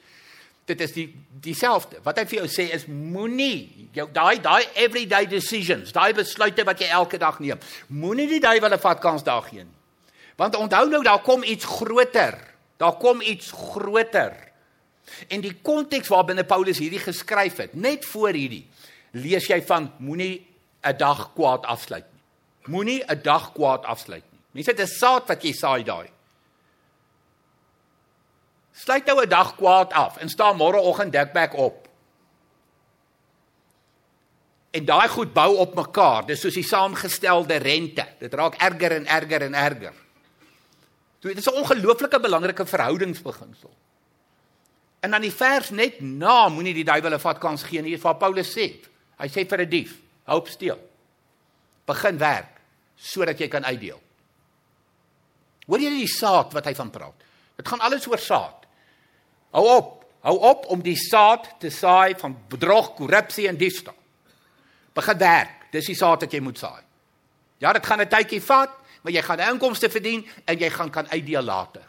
dit 0.67 0.81
is 0.81 0.93
die 0.95 1.07
dieselfde. 1.41 2.01
Wat 2.03 2.17
hy 2.19 2.25
vir 2.27 2.39
jou 2.41 2.47
sê 2.51 2.67
is 2.75 2.87
moenie 2.89 3.89
jou 3.95 4.07
daai 4.13 4.39
daai 4.43 4.65
everyday 4.75 5.27
decisions, 5.29 5.93
daai 5.95 6.13
besluite 6.17 6.65
wat 6.67 6.81
jy 6.81 6.89
elke 6.93 7.19
dag 7.21 7.39
neem. 7.39 7.61
Moenie 7.87 8.27
die 8.27 8.43
duiwel 8.43 8.73
'n 8.73 8.79
vat 8.79 8.99
kans 8.99 9.23
daar 9.23 9.43
gee 9.43 9.63
nie. 9.63 9.77
Want 10.37 10.55
onthou 10.55 10.89
nou 10.89 11.03
daar 11.03 11.21
kom 11.21 11.43
iets 11.43 11.65
groter. 11.65 12.37
Daar 12.77 12.97
kom 12.97 13.21
iets 13.21 13.51
groter. 13.51 14.35
En 15.27 15.41
die 15.41 15.55
konteks 15.61 16.07
waarbinne 16.07 16.43
Paulus 16.43 16.77
hierdie 16.77 16.99
geskryf 16.99 17.57
het, 17.57 17.73
net 17.73 18.05
voor 18.05 18.35
hierdie, 18.35 18.67
lees 19.11 19.47
jy 19.47 19.61
van 19.61 19.91
moenie 19.97 20.45
'n 20.83 20.97
dag 20.97 21.33
kwaad 21.33 21.65
afsluit 21.65 22.05
nie. 22.11 22.21
Moenie 22.65 23.03
'n 23.03 23.21
dag 23.23 23.53
kwaad 23.53 23.85
afsluit 23.85 24.23
nie. 24.31 24.39
Mense, 24.51 24.73
dit 24.73 24.87
is 24.87 24.97
saad 24.97 25.27
wat 25.27 25.43
jy 25.43 25.53
saai 25.53 25.83
daai. 25.83 26.09
Sluit 28.77 29.05
nou 29.05 29.21
'n 29.21 29.29
dag 29.29 29.55
kwaad 29.55 29.93
af 29.93 30.17
en 30.17 30.29
staan 30.29 30.57
môreoggend 30.57 31.11
dikbek 31.11 31.53
op. 31.53 31.87
En 34.69 34.85
daai 34.85 35.07
goed 35.09 35.33
bou 35.33 35.55
op 35.57 35.75
mekaar. 35.75 36.25
Dis 36.25 36.39
soos 36.39 36.53
die 36.53 36.63
saamgestelde 36.63 37.55
rente. 37.55 38.05
Dit 38.19 38.33
raak 38.33 38.55
erger 38.55 38.91
en 38.91 39.05
erger 39.05 39.41
en 39.41 39.53
erger. 39.53 39.93
So 41.19 41.27
dit 41.27 41.37
is 41.37 41.47
'n 41.47 41.57
ongelooflike 41.57 42.19
belangrike 42.19 42.65
verhoudingsbeginsel. 42.65 43.73
En 44.99 45.11
dan 45.11 45.21
die 45.21 45.33
vers 45.33 45.69
net 45.69 46.01
na, 46.01 46.49
moenie 46.49 46.73
die 46.73 46.83
duiwel 46.83 47.13
'n 47.13 47.19
vat 47.19 47.39
kans 47.39 47.63
gee 47.63 47.81
nie, 47.81 47.93
is 47.93 48.01
wat 48.01 48.19
Paulus 48.19 48.57
sê. 48.57 48.73
Hy 49.17 49.27
sê 49.27 49.47
vir 49.47 49.61
'n 49.61 49.69
dief, 49.69 49.97
hoop 50.23 50.47
steel. 50.47 50.79
Begin 51.85 52.17
werk 52.17 52.61
sodat 52.95 53.39
jy 53.39 53.47
kan 53.47 53.65
uitdeel. 53.65 54.01
Hoor 55.67 55.79
jy 55.79 55.89
die 55.89 56.07
saad 56.07 56.53
wat 56.53 56.65
hy 56.65 56.75
van 56.75 56.89
praat? 56.89 57.23
Dit 57.55 57.67
gaan 57.67 57.79
alles 57.79 58.07
oor 58.07 58.17
saad. 58.17 58.56
Hou 59.51 59.65
op. 59.75 59.93
Hou 60.27 60.35
op 60.49 60.65
om 60.73 60.81
die 60.83 60.97
saad 60.97 61.47
te 61.61 61.69
saai 61.69 62.15
van 62.19 62.35
bedrog, 62.49 62.93
korrupsie 62.97 63.47
en 63.47 63.57
diefstal. 63.57 63.95
Begin 64.93 65.17
werk. 65.17 65.69
Dis 65.71 65.87
die 65.91 65.95
saad 65.95 66.23
wat 66.25 66.33
jy 66.33 66.41
moet 66.43 66.59
saai. 66.59 66.83
Ja, 67.61 67.73
dit 67.73 67.85
gaan 67.85 68.01
'n 68.01 68.07
tydjie 68.07 68.41
vat, 68.41 68.71
maar 69.01 69.13
jy 69.13 69.21
gaan 69.21 69.39
inkomste 69.39 69.89
verdien 69.89 70.27
en 70.45 70.57
jy 70.57 70.69
gaan 70.69 70.89
kan 70.89 71.09
uitdeel 71.09 71.41
later. 71.41 71.85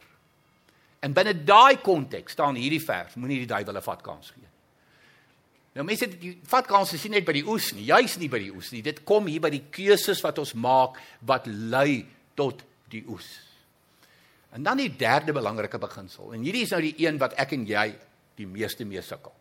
En 1.00 1.12
binne 1.12 1.44
daai 1.44 1.78
konteks 1.78 2.32
staan 2.32 2.54
hierdie 2.54 2.84
vers, 2.84 3.14
moenie 3.14 3.38
die 3.38 3.46
duiwel 3.46 3.76
'n 3.76 3.82
vat 3.82 4.02
kans 4.02 4.30
gee. 4.30 4.48
Nou 5.74 5.84
mense, 5.86 6.08
die 6.08 6.40
vat 6.42 6.66
kans 6.66 6.92
is 6.92 7.04
nie 7.04 7.10
net 7.10 7.24
by 7.24 7.32
die 7.32 7.46
oes 7.46 7.72
nie, 7.72 7.84
juis 7.84 8.16
nie 8.16 8.28
by 8.28 8.38
die 8.38 8.50
oes 8.50 8.72
nie. 8.72 8.82
Dit 8.82 9.04
kom 9.04 9.26
hier 9.26 9.40
by 9.40 9.50
die 9.50 9.64
keuses 9.70 10.20
wat 10.24 10.38
ons 10.38 10.54
maak 10.54 10.98
wat 11.20 11.46
lei 11.46 12.06
tot 12.34 12.64
die 12.90 13.04
oes. 13.06 13.28
En 14.56 14.62
dan 14.62 14.80
die 14.80 14.96
derde 14.96 15.32
belangrike 15.32 15.78
beginsel. 15.78 16.32
En 16.32 16.42
hierdie 16.42 16.64
is 16.64 16.72
nou 16.72 16.80
die 16.82 16.94
een 16.96 17.18
wat 17.20 17.36
ek 17.40 17.52
en 17.56 17.66
jy 17.68 17.90
die 18.38 18.46
meeste 18.48 18.86
mee 18.88 19.02
sukkel. 19.04 19.34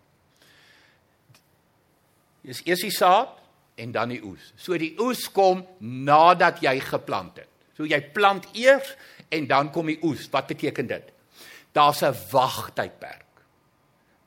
Dis 2.48 2.64
eers 2.66 2.84
die 2.84 2.94
saad 2.94 3.38
en 3.78 3.94
dan 3.96 4.12
die 4.16 4.22
oes. 4.24 4.52
So 4.60 4.78
die 4.80 4.96
oes 5.04 5.28
kom 5.32 5.64
nadat 5.80 6.62
jy 6.64 6.78
geplant 6.84 7.40
het. 7.44 7.52
So 7.78 7.86
jy 7.86 8.00
plant 8.14 8.48
eers 8.58 8.96
en 9.30 9.48
dan 9.48 9.72
kom 9.72 9.92
die 9.92 10.00
oes. 10.04 10.28
Wat 10.34 10.50
beteken 10.50 10.88
dit? 10.88 11.14
Daar's 11.72 12.02
'n 12.02 12.16
wagtydperk. 12.32 13.26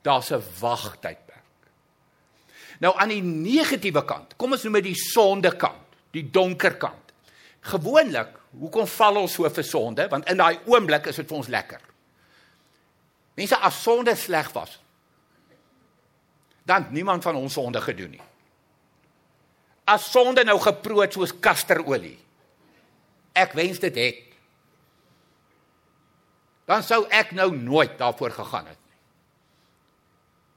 Daar's 0.02 0.30
'n 0.30 0.42
wagtydperk. 0.60 1.28
Nou 2.80 2.96
aan 2.96 3.08
die 3.08 3.22
negatiewe 3.22 4.04
kant, 4.04 4.36
kom 4.36 4.52
ons 4.52 4.62
noem 4.62 4.80
dit 4.80 4.84
die 4.84 5.02
sonde 5.12 5.56
kant, 5.56 5.96
die 6.10 6.30
donker 6.30 6.76
kant. 6.80 7.12
Gewoonlik 7.60 8.39
Hoekom 8.58 8.86
val 8.90 9.20
ons 9.22 9.34
so 9.38 9.48
vir 9.50 9.66
sonde? 9.66 10.06
Want 10.10 10.28
in 10.30 10.40
daai 10.40 10.58
oomblik 10.66 11.06
is 11.10 11.20
dit 11.20 11.28
vir 11.28 11.38
ons 11.38 11.50
lekker. 11.52 11.82
Mense 13.38 13.58
as 13.62 13.82
sonde 13.82 14.16
sleg 14.18 14.50
was, 14.52 14.74
dan 16.66 16.88
niemand 16.94 17.22
van 17.24 17.38
ons 17.38 17.54
sonde 17.56 17.80
gedoen 17.82 18.16
nie. 18.16 18.24
As 19.90 20.10
sonde 20.10 20.44
nou 20.46 20.58
geproot 20.62 21.14
soos 21.14 21.32
kasterolie. 21.42 22.18
Ek 23.34 23.54
wens 23.58 23.80
dit 23.82 23.96
het. 23.98 24.26
Dan 26.70 26.84
sou 26.86 27.00
ek 27.10 27.32
nou 27.34 27.48
nooit 27.56 27.96
daarvoor 27.98 28.34
gegaan 28.34 28.68
het 28.70 28.78
nie. 28.78 28.98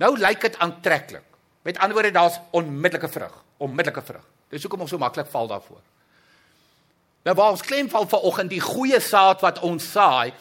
Nou 0.05 0.11
lyk 0.19 0.43
dit 0.45 0.59
aantreklik. 0.61 1.25
Met 1.63 1.79
ander 1.79 1.95
woorde 1.95 2.11
daar's 2.11 2.37
onmiddellike 2.51 3.07
vrug, 3.09 3.33
onmiddellike 3.57 4.03
vrug. 4.05 4.25
Dis 4.51 4.65
hoekom 4.65 4.83
ons 4.85 4.91
so 4.93 5.01
maklik 5.01 5.29
val 5.31 5.47
daarvoor. 5.47 5.81
Nou 7.23 7.35
waar 7.39 7.53
ons 7.55 7.63
klem 7.63 7.87
val 7.91 8.07
vanoggend 8.11 8.51
die 8.51 8.63
goeie 8.63 8.99
saad 8.99 9.43
wat 9.43 9.61
ons 9.63 9.85
saai, 9.93 10.33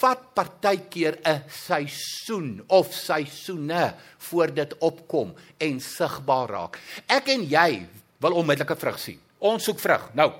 vat 0.00 0.22
partykeer 0.34 1.20
'n 1.22 1.42
seisoen 1.48 2.64
of 2.66 2.94
seisoene 2.94 3.94
voor 4.18 4.54
dit 4.54 4.78
opkom 4.78 5.34
en 5.58 5.80
sigbaar 5.80 6.48
raak. 6.48 6.78
Ek 7.06 7.28
en 7.28 7.46
jy 7.48 7.86
wil 8.18 8.32
onmiddellike 8.32 8.76
vrug 8.76 8.98
sien. 8.98 9.20
Ons 9.38 9.64
soek 9.64 9.78
vrug. 9.78 10.14
Nou. 10.14 10.32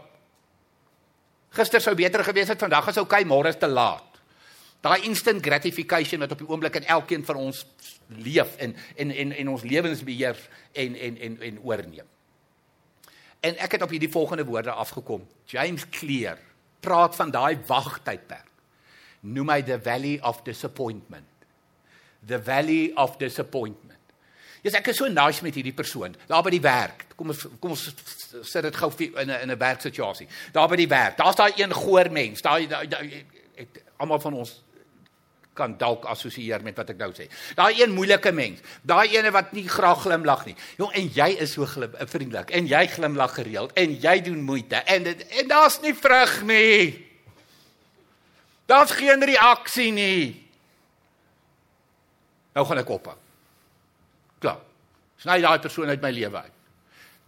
Gister 1.51 1.81
sou 1.81 1.95
beter 1.95 2.25
gewees 2.25 2.49
het, 2.49 2.59
vandag 2.59 2.89
is 2.89 2.99
oukei, 2.99 3.25
môre 3.25 3.49
is 3.49 3.57
te 3.57 3.69
laat. 3.69 4.21
Daai 4.81 5.03
instant 5.05 5.43
gratification 5.43 6.21
wat 6.21 6.33
op 6.33 6.39
die 6.39 6.49
oomblik 6.49 6.77
in 6.77 6.85
elkeen 6.85 7.25
van 7.25 7.37
ons 7.37 7.65
leef 8.09 8.57
en 8.57 8.77
en 8.97 9.11
en 9.11 9.33
en 9.33 9.49
ons 9.49 9.63
lewens 9.63 10.05
beheer 10.05 10.37
en 10.73 10.97
en 10.97 11.17
en 11.19 11.41
en 11.41 11.59
oorneem. 11.63 12.16
En 13.47 13.59
ek 13.63 13.77
het 13.77 13.83
op 13.85 13.93
hierdie 13.95 14.11
volgende 14.11 14.45
woorde 14.45 14.75
afgekom. 14.75 15.27
James 15.45 15.89
Clear 15.89 16.39
praat 16.81 17.17
van 17.17 17.31
daai 17.31 17.59
wagtydperk. 17.67 18.51
Noem 19.27 19.51
hy 19.51 19.63
the 19.67 19.79
valley 19.83 20.19
of 20.23 20.43
disappointment. 20.47 21.47
The 22.27 22.43
valley 22.43 22.91
of 22.95 23.17
disappointment. 23.23 23.85
Ja, 24.63 24.73
ek 24.81 24.91
is 24.91 24.99
so 24.99 25.07
nice 25.11 25.45
met 25.47 25.55
hierdie 25.55 25.75
persoon. 25.75 26.17
Daar 26.27 26.43
by 26.43 26.51
die 26.51 26.63
werk. 26.63 27.07
Kom 27.15 27.31
ons 27.31 27.45
kom 27.63 27.75
ons 27.75 27.85
sit 28.43 28.67
dit 28.67 28.77
gou 28.77 28.91
in 28.99 29.31
'n 29.31 29.41
in 29.43 29.51
'n 29.51 29.59
werksituasie. 29.59 30.27
Daar 30.53 30.69
by 30.69 30.77
die 30.77 30.89
werk. 30.89 31.17
Daar's 31.17 31.37
daai 31.37 31.53
een 31.57 31.73
goeie 31.73 32.11
mens. 32.11 32.43
Daai 32.43 32.69
almal 33.97 34.21
van 34.21 34.35
ons 34.35 34.63
kan 35.57 35.75
dalk 35.81 36.05
assosieer 36.11 36.63
met 36.65 36.77
wat 36.79 36.93
ek 36.93 37.01
nou 37.01 37.11
sê. 37.17 37.27
Daai 37.59 37.81
een 37.81 37.95
moeilike 37.97 38.33
mens, 38.37 38.63
daai 38.87 39.17
ene 39.17 39.33
wat 39.35 39.53
nie 39.57 39.67
graag 39.69 40.05
glimlag 40.05 40.45
nie. 40.49 40.57
Jong, 40.79 40.93
en 41.01 41.11
jy 41.17 41.29
is 41.45 41.57
so 41.57 41.67
glim, 41.67 41.95
eh, 41.97 42.07
vriendelik 42.07 42.53
en 42.57 42.69
jy 42.71 42.85
glimlag 42.93 43.35
gereeld 43.39 43.75
en 43.77 43.97
jy 44.01 44.17
doen 44.29 44.43
moeite 44.43 44.83
en 44.87 45.03
dit 45.09 45.27
en 45.41 45.49
daar's 45.49 45.81
nie 45.83 45.95
vrug 45.95 46.43
nie. 46.49 47.07
Daar's 48.67 48.91
geen 48.99 49.23
reaksie 49.23 49.93
nie. 49.95 50.43
Nou 52.57 52.65
gaan 52.67 52.81
ek 52.83 52.91
ophou. 52.91 53.15
Klaar. 54.43 54.63
Sny 55.21 55.41
daai 55.45 55.59
persoon 55.63 55.93
uit 55.93 56.03
my 56.03 56.11
lewe 56.11 56.43
uit. 56.43 56.53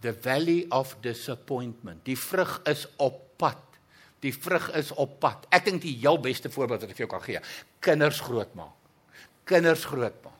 The 0.01 0.13
valley 0.13 0.65
of 0.69 0.95
disappointment. 1.03 2.03
Die 2.07 2.17
vrug 2.17 2.59
is 2.69 2.85
op 2.97 3.21
pad. 3.37 3.68
Die 4.23 4.33
vrug 4.35 4.71
is 4.75 4.91
op 4.99 5.19
pad. 5.23 5.45
Ek 5.49 5.65
dink 5.65 5.81
die 5.81 5.95
heel 6.01 6.19
beste 6.19 6.51
voorbeeld 6.51 6.83
wat 6.83 6.91
ek 6.91 6.97
vir 6.97 7.05
jou 7.05 7.13
kan 7.13 7.23
gee, 7.23 7.39
kinders 7.79 8.19
grootmaak. 8.25 8.75
Kinders 9.49 9.85
grootmaak. 9.87 10.35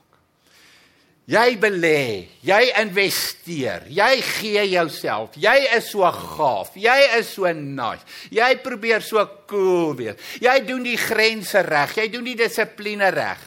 Jy 1.30 1.54
belê, 1.62 2.26
jy 2.42 2.58
investeer, 2.80 3.84
jy 3.92 4.16
gee 4.24 4.62
jouself. 4.72 5.36
Jy 5.38 5.54
is 5.76 5.90
so 5.92 6.02
gaaf, 6.02 6.72
jy 6.74 6.96
is 7.20 7.28
so 7.36 7.46
nice. 7.54 8.02
Jy 8.34 8.48
probeer 8.64 9.04
so 9.04 9.22
cool 9.50 9.94
wees. 9.98 10.18
Jy 10.42 10.56
doen 10.66 10.82
die 10.82 10.98
grense 10.98 11.62
reg, 11.62 11.94
jy 12.00 12.08
doen 12.10 12.26
die 12.26 12.34
dissipline 12.40 13.12
reg. 13.14 13.44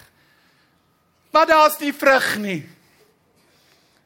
Maar 1.34 1.50
daar's 1.50 1.76
nie 1.82 1.92
vrug 1.92 2.30
nie. 2.40 2.62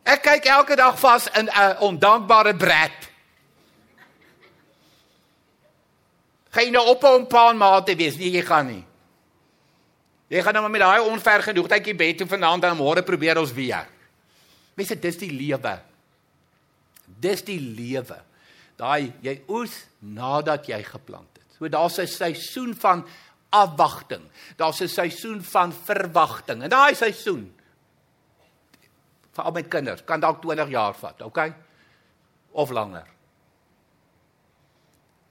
Ek 0.07 0.23
kyk 0.25 0.49
elke 0.55 0.77
dag 0.79 0.97
vas 0.97 1.27
in 1.35 1.49
'n 1.49 1.77
ondankbare 1.83 2.55
bred. 2.55 3.06
Gaan 6.57 6.65
jy 6.65 6.73
nou 6.73 6.87
op 6.89 7.03
om 7.05 7.25
paan 7.29 7.59
maat 7.61 7.85
te 7.85 7.93
wees? 7.93 8.15
Nee, 8.17 8.31
jy 8.33 8.41
gaan 8.41 8.65
nie. 8.65 8.81
Jy 10.33 10.41
gaan 10.41 10.55
nou 10.57 10.63
maar 10.65 10.73
met 10.73 10.81
daai 10.81 11.09
onvergenoegdheidjie 11.11 11.93
bed 11.95 12.17
toe 12.17 12.25
vanaand 12.31 12.63
en 12.65 12.79
môre 12.79 13.03
probeer 13.05 13.37
ons 13.37 13.51
weer. 13.53 13.85
Mense, 14.73 14.95
dis 14.97 15.19
die 15.21 15.29
lewe. 15.29 15.75
Dis 17.21 17.43
die 17.45 17.59
lewe. 17.61 18.17
Daai 18.81 19.13
jy 19.21 19.35
oes 19.53 19.75
nadat 20.01 20.65
jy 20.65 20.79
geplant 20.87 21.37
het. 21.37 21.45
So 21.59 21.69
daar's 21.69 21.99
'n 21.99 22.07
seisoen 22.07 22.73
van 22.73 23.05
afwagting. 23.51 24.25
Daar's 24.57 24.81
'n 24.81 24.87
seisoen 24.87 25.43
van 25.43 25.71
verwagting. 25.71 26.63
En 26.63 26.69
daai 26.69 26.95
seisoen 26.95 27.53
vir 29.31 29.43
al 29.43 29.51
my 29.51 29.63
kinders 29.63 30.03
kan 30.03 30.19
dalk 30.19 30.41
20 30.41 30.69
jaar 30.69 30.93
vat, 30.93 31.21
okay? 31.21 31.53
Of 32.51 32.69
langer. 32.69 33.16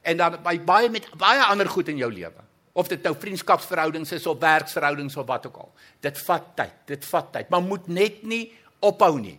En 0.07 0.21
dan 0.21 0.39
by 0.45 0.57
baie 0.67 0.91
met 0.93 1.09
baie 1.19 1.43
ander 1.51 1.69
goed 1.71 1.91
in 1.91 1.99
jou 2.01 2.11
lewe. 2.13 2.45
Of 2.77 2.91
dit 2.93 3.03
nou 3.03 3.15
vriendskapsverhoudings 3.19 4.13
is 4.13 4.27
of 4.29 4.39
werksverhoudings 4.43 5.17
of 5.17 5.27
wat 5.27 5.47
ook 5.49 5.57
al. 5.65 5.71
Dit 6.05 6.19
vat 6.27 6.51
tyd. 6.59 6.75
Dit 6.87 7.07
vat 7.09 7.33
tyd, 7.33 7.49
maar 7.51 7.65
moet 7.65 7.89
net 7.89 8.23
nie 8.23 8.45
ophou 8.85 9.17
nie. 9.21 9.39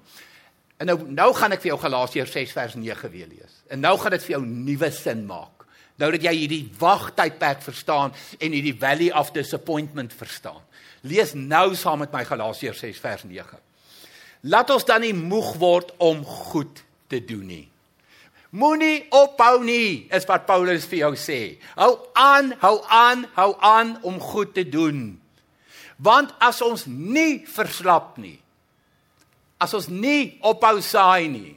En 0.78 0.90
nou 0.92 0.98
nou 1.10 1.30
gaan 1.38 1.56
ek 1.56 1.64
vir 1.64 1.72
jou 1.72 1.80
Galasiërs 1.82 2.34
6 2.34 2.56
vers 2.58 2.76
9 2.78 3.14
weer 3.14 3.30
lees. 3.30 3.62
En 3.72 3.82
nou 3.82 3.96
gaan 4.02 4.14
dit 4.18 4.26
vir 4.26 4.38
jou 4.38 4.44
nuwe 4.46 4.90
sin 4.94 5.24
maak. 5.30 5.66
Nou 5.98 6.12
dat 6.14 6.26
jy 6.28 6.34
hierdie 6.44 6.66
wagtydperk 6.78 7.64
verstaan 7.66 8.14
en 8.38 8.54
hierdie 8.54 8.76
valley 8.78 9.10
of 9.18 9.32
disappointment 9.34 10.14
verstaan. 10.14 10.62
Lees 11.08 11.34
nou 11.34 11.72
saam 11.76 12.04
met 12.04 12.14
my 12.14 12.22
Galasiërs 12.26 12.84
6 12.86 13.00
vers 13.02 13.26
9. 13.26 13.58
Laat 14.50 14.70
ons 14.74 14.86
dan 14.86 15.02
nie 15.02 15.16
moeg 15.18 15.56
word 15.58 15.96
om 16.04 16.22
goed 16.26 16.84
te 17.10 17.22
doen 17.26 17.48
nie. 17.50 17.66
Moenie 18.56 19.08
ophou 19.12 19.60
nie, 19.66 20.08
is 20.14 20.26
wat 20.30 20.48
Paulus 20.48 20.88
vir 20.88 21.02
jou 21.02 21.14
sê. 21.20 21.58
Hou 21.76 21.92
aan, 22.16 22.54
hou 22.62 22.78
aan, 22.88 23.26
hou 23.36 23.52
aan 23.60 23.98
om 24.08 24.22
goed 24.24 24.54
te 24.56 24.64
doen. 24.64 25.18
Want 25.98 26.32
as 26.44 26.62
ons 26.64 26.86
nie 26.88 27.42
verslap 27.50 28.16
nie, 28.22 28.38
as 29.60 29.74
ons 29.76 29.90
nie 29.90 30.38
ophou 30.46 30.78
saai 30.86 31.28
nie, 31.32 31.56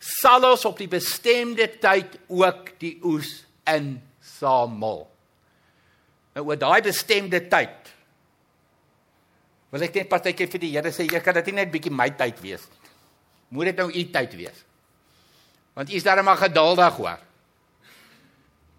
sal 0.00 0.46
ons 0.48 0.64
op 0.64 0.78
die 0.80 0.88
bestemde 0.88 1.66
tyd 1.82 2.16
ook 2.30 2.72
die 2.80 2.94
oes 3.04 3.42
insamel. 3.68 5.04
Nou 6.32 6.46
oor 6.46 6.60
daai 6.60 6.80
bestemde 6.86 7.42
tyd 7.50 7.76
wil 9.70 9.84
ek 9.86 10.00
net 10.00 10.10
partykeer 10.10 10.50
vir 10.50 10.62
die 10.64 10.72
Here 10.74 10.90
sê, 10.90 11.06
jy 11.06 11.20
kan 11.22 11.36
dit 11.38 11.50
nie 11.50 11.60
net 11.60 11.70
bietjie 11.70 11.92
my 11.94 12.08
tyd 12.18 12.40
wees 12.42 12.64
nie. 12.66 12.80
Moet 13.54 13.70
dit 13.70 13.82
nou 13.82 13.86
u 13.90 14.02
tyd 14.14 14.34
wees. 14.38 14.64
Want 15.80 15.88
u 15.88 15.96
is 15.96 16.04
darem 16.04 16.26
maar 16.28 16.36
geduldig 16.36 16.96
hoor. 17.00 17.20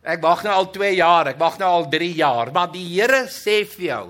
Ek 0.06 0.22
wag 0.22 0.44
nou 0.46 0.54
al 0.54 0.68
2 0.70 0.90
jaar, 1.00 1.32
ek 1.32 1.40
wag 1.42 1.56
nou 1.58 1.70
al 1.80 1.88
3 1.90 2.10
jaar, 2.14 2.52
maar 2.54 2.70
die 2.70 2.84
Here 2.86 3.24
sê 3.26 3.64
vir 3.66 3.86
jou, 3.88 4.04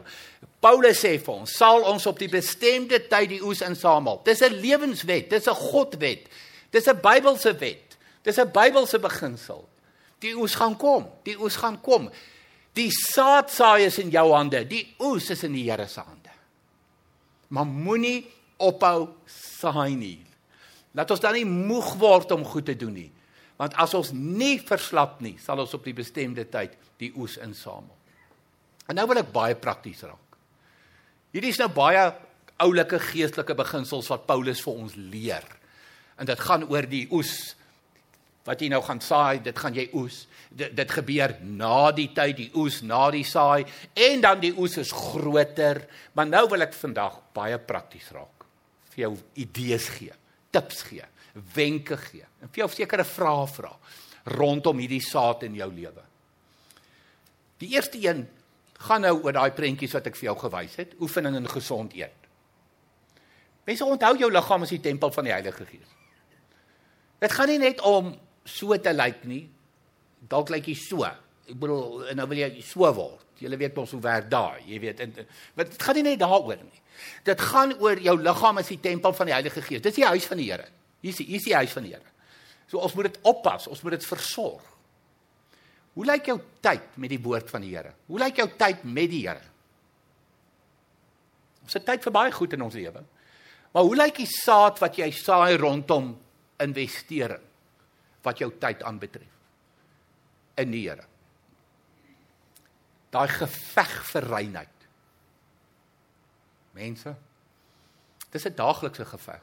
Paulus 0.60 1.00
sê 1.00 1.14
vir 1.16 1.38
ons, 1.38 1.54
sal 1.56 1.86
ons 1.88 2.08
op 2.12 2.20
die 2.20 2.28
bestemde 2.32 3.00
tyd 3.08 3.30
die 3.32 3.40
oes 3.48 3.64
insamel. 3.64 4.20
Dis 4.28 4.44
'n 4.44 4.60
lewenswet, 4.60 5.30
dis 5.30 5.48
'n 5.48 5.56
Godwet. 5.56 6.28
Dis 6.72 6.88
'n 6.88 7.00
Bybelse 7.00 7.54
wet. 7.60 7.96
Dis 8.24 8.38
'n 8.38 8.52
Bybelse 8.52 9.00
beginsel. 9.00 9.64
Die 10.20 10.36
oes 10.36 10.56
gaan 10.56 10.76
kom, 10.78 11.08
die 11.24 11.40
oes 11.40 11.56
gaan 11.56 11.80
kom. 11.82 12.12
Die 12.74 12.92
saad 12.92 13.50
saai 13.50 13.86
is 13.86 14.00
in 14.00 14.10
jou 14.10 14.34
hande, 14.34 14.68
die 14.68 14.96
oes 15.00 15.30
is 15.30 15.44
in 15.44 15.54
die 15.54 15.70
Here 15.70 15.88
se 15.88 16.00
hande. 16.00 16.30
Maar 17.48 17.66
moenie 17.66 18.28
ophou 18.58 19.16
saai 19.26 19.96
nie. 19.96 20.31
Laat 20.98 21.12
ons 21.14 21.24
dan 21.24 21.38
nie 21.38 21.48
moeg 21.48 21.94
word 22.02 22.34
om 22.36 22.44
goed 22.48 22.68
te 22.68 22.76
doen 22.76 22.94
nie. 22.96 23.10
Want 23.62 23.78
as 23.80 23.94
ons 23.98 24.10
nie 24.16 24.58
verslap 24.60 25.20
nie, 25.24 25.38
sal 25.40 25.62
ons 25.62 25.76
op 25.78 25.86
die 25.86 25.96
bestemde 25.96 26.48
tyd 26.50 26.74
die 27.02 27.12
oes 27.16 27.38
insamel. 27.42 27.94
En 28.90 28.98
nou 28.98 29.06
wil 29.12 29.22
ek 29.22 29.32
baie 29.34 29.56
prakties 29.56 30.04
raak. 30.04 30.38
Hierdie 31.32 31.54
is 31.54 31.62
nou 31.62 31.70
baie 31.72 32.10
oulike 32.62 33.00
geestelike 33.02 33.56
beginsels 33.58 34.10
wat 34.12 34.28
Paulus 34.28 34.62
vir 34.66 34.80
ons 34.84 34.96
leer. 34.98 35.46
En 36.20 36.28
dit 36.28 36.46
gaan 36.46 36.66
oor 36.68 36.88
die 36.90 37.06
oes 37.14 37.34
wat 38.46 38.62
jy 38.62 38.72
nou 38.74 38.82
gaan 38.82 39.02
saai, 39.06 39.42
dit 39.46 39.58
gaan 39.58 39.76
jy 39.78 39.86
oes. 39.98 40.24
Dit, 40.50 40.74
dit 40.76 40.94
gebeur 40.98 41.36
na 41.46 41.92
die 41.96 42.10
tyd, 42.16 42.40
die 42.40 42.50
oes 42.58 42.82
na 42.86 43.06
die 43.14 43.26
saai 43.28 43.64
en 43.94 44.24
dan 44.24 44.42
die 44.42 44.54
oes 44.58 44.80
is 44.82 44.94
groter. 44.96 45.84
Maar 46.18 46.30
nou 46.30 46.48
wil 46.52 46.66
ek 46.66 46.76
vandag 46.78 47.20
baie 47.38 47.60
prakties 47.62 48.10
raak. 48.16 48.48
Vir 48.92 49.06
jou 49.06 49.14
idees 49.40 49.88
gee, 49.94 50.12
tips 50.52 50.84
gee, 50.90 51.06
wenke 51.56 51.98
gee 51.98 52.26
en 52.42 52.50
vir 52.52 52.66
jou 52.66 52.70
sekere 52.74 53.06
vrae 53.08 53.48
vra 53.56 53.72
rondom 54.38 54.80
hierdie 54.82 55.02
saad 55.02 55.46
in 55.48 55.56
jou 55.58 55.70
lewe. 55.74 56.04
Die 57.62 57.72
eerste 57.76 58.02
een 58.02 58.26
gaan 58.82 59.06
nou 59.06 59.16
oor 59.22 59.36
daai 59.38 59.54
prentjies 59.58 59.94
wat 59.96 60.10
ek 60.10 60.18
vir 60.18 60.32
jou 60.32 60.38
gewys 60.44 60.76
het, 60.82 60.94
oefening 61.02 61.38
in 61.38 61.50
gesond 61.50 61.94
eet. 61.98 62.18
Mense 63.66 63.86
onthou 63.86 64.16
jou 64.18 64.30
liggaam 64.32 64.66
is 64.66 64.74
die 64.74 64.82
tempel 64.82 65.14
van 65.14 65.28
die 65.28 65.34
Heilige 65.34 65.66
Gees. 65.70 65.98
Dit 67.22 67.34
gaan 67.38 67.52
nie 67.52 67.60
net 67.62 67.82
om 67.86 68.16
so 68.46 68.78
te 68.82 68.94
lyk 68.94 69.22
nie. 69.30 69.44
Dalk 70.30 70.50
lyk 70.54 70.72
jy 70.72 70.78
so. 70.78 71.06
Ek 71.50 71.58
bedoel, 71.58 72.12
nou 72.18 72.28
wil 72.32 72.42
jy 72.44 72.50
so 72.66 72.92
word. 72.96 73.26
Jy 73.42 73.58
weet 73.58 73.76
mos 73.76 73.94
hoe 73.96 74.02
werk 74.04 74.30
daai, 74.30 74.62
jy 74.70 74.78
weet. 74.84 75.00
En 75.02 75.14
wat 75.58 75.72
dit 75.72 75.82
gaan 75.82 75.98
nie 75.98 76.06
net 76.12 76.20
daaroor 76.22 76.60
nie. 76.62 76.82
Dit 77.26 77.42
gaan 77.42 77.74
oor 77.82 77.98
jou 77.98 78.16
liggaam 78.22 78.62
is 78.62 78.70
die 78.70 78.80
tempel 78.82 79.16
van 79.18 79.30
die 79.30 79.34
Heilige 79.34 79.64
Gees. 79.66 79.82
Dis 79.82 79.98
die 79.98 80.06
huis 80.06 80.28
van 80.30 80.42
die 80.42 80.50
Here. 80.52 80.68
Hier 81.02 81.14
is 81.14 81.22
hier 81.24 81.40
is 81.40 81.48
die 81.48 81.56
huis 81.58 81.74
van 81.74 81.88
die 81.88 81.96
Here. 81.96 82.12
So 82.70 82.80
ons 82.80 82.94
moet 82.96 83.10
dit 83.10 83.18
oppas, 83.28 83.66
ons 83.68 83.82
moet 83.82 83.98
dit 83.98 84.06
versorg. 84.06 84.68
Hoe 85.98 86.06
lyk 86.08 86.30
jou 86.30 86.38
tyd 86.64 86.94
met 87.02 87.12
die 87.12 87.20
woord 87.20 87.50
van 87.52 87.66
die 87.66 87.74
Here? 87.74 87.96
Hoe 88.08 88.22
lyk 88.22 88.40
jou 88.40 88.48
tyd 88.60 88.86
met 88.88 89.10
die 89.12 89.26
Here? 89.26 89.44
Ons 91.66 91.76
het 91.78 91.86
tyd 91.88 92.06
vir 92.06 92.16
baie 92.16 92.32
goed 92.36 92.54
in 92.56 92.64
ons 92.64 92.78
lewe. 92.78 93.04
Maar 93.72 93.88
hoe 93.88 93.98
lyk 93.98 94.22
die 94.22 94.30
saad 94.30 94.80
wat 94.84 94.98
jy 95.00 95.10
saai 95.16 95.58
rondom 95.60 96.14
investering 96.62 97.44
wat 98.22 98.42
jou 98.44 98.52
tyd 98.62 98.84
aanbetref? 98.86 99.30
In 100.62 100.74
die 100.76 100.86
Here. 100.86 101.08
Daai 103.12 103.28
geveg 103.28 103.94
vir 104.12 104.28
reinheid. 104.32 104.88
Mense, 106.72 107.16
dis 108.32 108.46
'n 108.48 108.56
daaglikse 108.56 109.06
geveg. 109.06 109.42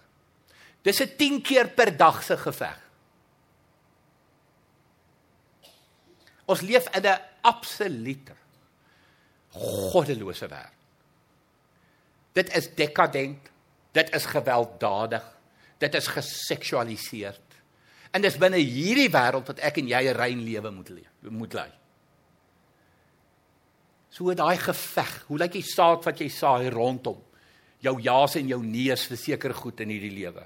Dis 0.83 1.01
'n 1.01 1.17
10 1.17 1.43
keer 1.43 1.69
per 1.69 1.97
dag 1.97 2.23
se 2.23 2.37
geveg. 2.37 2.81
Ons 6.47 6.61
leef 6.61 6.89
in 6.97 7.05
'n 7.07 7.21
absolute 7.43 8.33
goddelose 9.93 10.49
wêreld. 10.49 10.77
Dit 12.33 12.57
is 12.57 12.75
dekadent. 12.75 13.51
Dit 13.93 14.15
is 14.15 14.25
gewelddadig. 14.25 15.25
Dit 15.79 15.95
is 15.95 16.07
geseksualiseerd. 16.07 17.41
En 18.11 18.23
dis 18.23 18.39
binne 18.39 18.57
hierdie 18.57 19.11
wêreld 19.11 19.47
wat 19.47 19.59
ek 19.59 19.77
en 19.79 19.89
jy 19.89 20.03
'n 20.09 20.17
rein 20.17 20.41
lewe 20.41 20.71
moet 20.71 20.89
leef, 20.89 21.13
moet 21.21 21.53
lei. 21.53 21.78
So 24.19 24.35
daai 24.35 24.59
geveg, 24.59 25.11
hoe 25.29 25.39
lyk 25.39 25.53
die 25.55 25.63
saad 25.63 26.03
wat 26.03 26.19
jy 26.19 26.27
saai 26.33 26.71
rondom 26.75 27.21
jou 27.79 27.93
ja's 28.03 28.33
en 28.35 28.49
jou 28.51 28.59
nee's 28.67 29.05
vir 29.07 29.19
seker 29.21 29.53
goed 29.55 29.79
in 29.85 29.93
hierdie 29.95 30.11
lewe? 30.11 30.43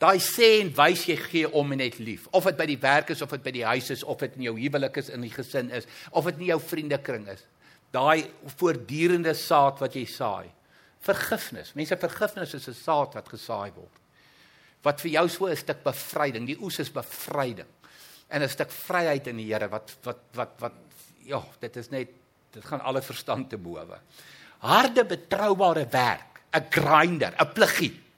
Daai 0.00 0.16
sê 0.24 0.62
en 0.62 0.70
wys 0.72 1.02
jy 1.10 1.16
gee 1.20 1.48
om 1.60 1.74
en 1.74 1.82
net 1.82 1.98
lief. 2.00 2.28
Of 2.32 2.46
dit 2.48 2.56
by 2.56 2.64
die 2.70 2.78
werk 2.80 3.10
is 3.12 3.20
of 3.20 3.34
dit 3.34 3.42
by 3.44 3.52
die 3.52 3.64
huis 3.66 3.90
is 3.92 4.04
of 4.06 4.22
dit 4.22 4.38
in 4.38 4.46
jou 4.46 4.54
huwelik 4.56 4.96
is 5.02 5.10
in 5.12 5.26
die 5.26 5.32
gesin 5.34 5.68
is 5.74 5.88
of 6.16 6.30
dit 6.30 6.38
in 6.40 6.52
jou 6.54 6.56
vriendekring 6.64 7.26
is. 7.28 7.42
Daai 7.92 8.24
voortdurende 8.56 9.34
saad 9.36 9.82
wat 9.84 9.98
jy 9.98 10.06
saai. 10.08 10.46
Vergifnis. 11.04 11.74
Mense 11.76 11.98
vergifnis 12.00 12.54
is 12.54 12.68
'n 12.68 12.74
saad 12.74 13.14
wat 13.14 13.28
gesaai 13.28 13.72
word. 13.76 13.98
Wat 14.82 15.00
vir 15.00 15.10
jou 15.10 15.28
so 15.28 15.46
'n 15.46 15.56
stuk 15.56 15.84
bevryding, 15.84 16.46
die 16.46 16.62
oes 16.62 16.78
is 16.78 16.90
bevryding. 16.90 17.68
En 18.30 18.42
'n 18.42 18.48
stuk 18.48 18.70
vryheid 18.70 19.26
in 19.26 19.36
die 19.36 19.52
Here 19.52 19.68
wat 19.68 19.96
wat 20.04 20.24
wat 20.32 20.60
wat 20.60 20.72
ja, 21.26 21.44
dit 21.60 21.76
is 21.76 21.90
net 21.90 22.08
dit 22.50 22.64
gaan 22.64 22.80
alle 22.80 23.02
verstand 23.02 23.50
te 23.50 23.56
bowe. 23.56 23.98
Harde 24.58 25.04
betroubare 25.04 25.86
werk, 25.90 26.42
'n 26.52 26.66
grinder, 26.70 27.34
'n 27.38 27.52
pluggie 27.52 28.08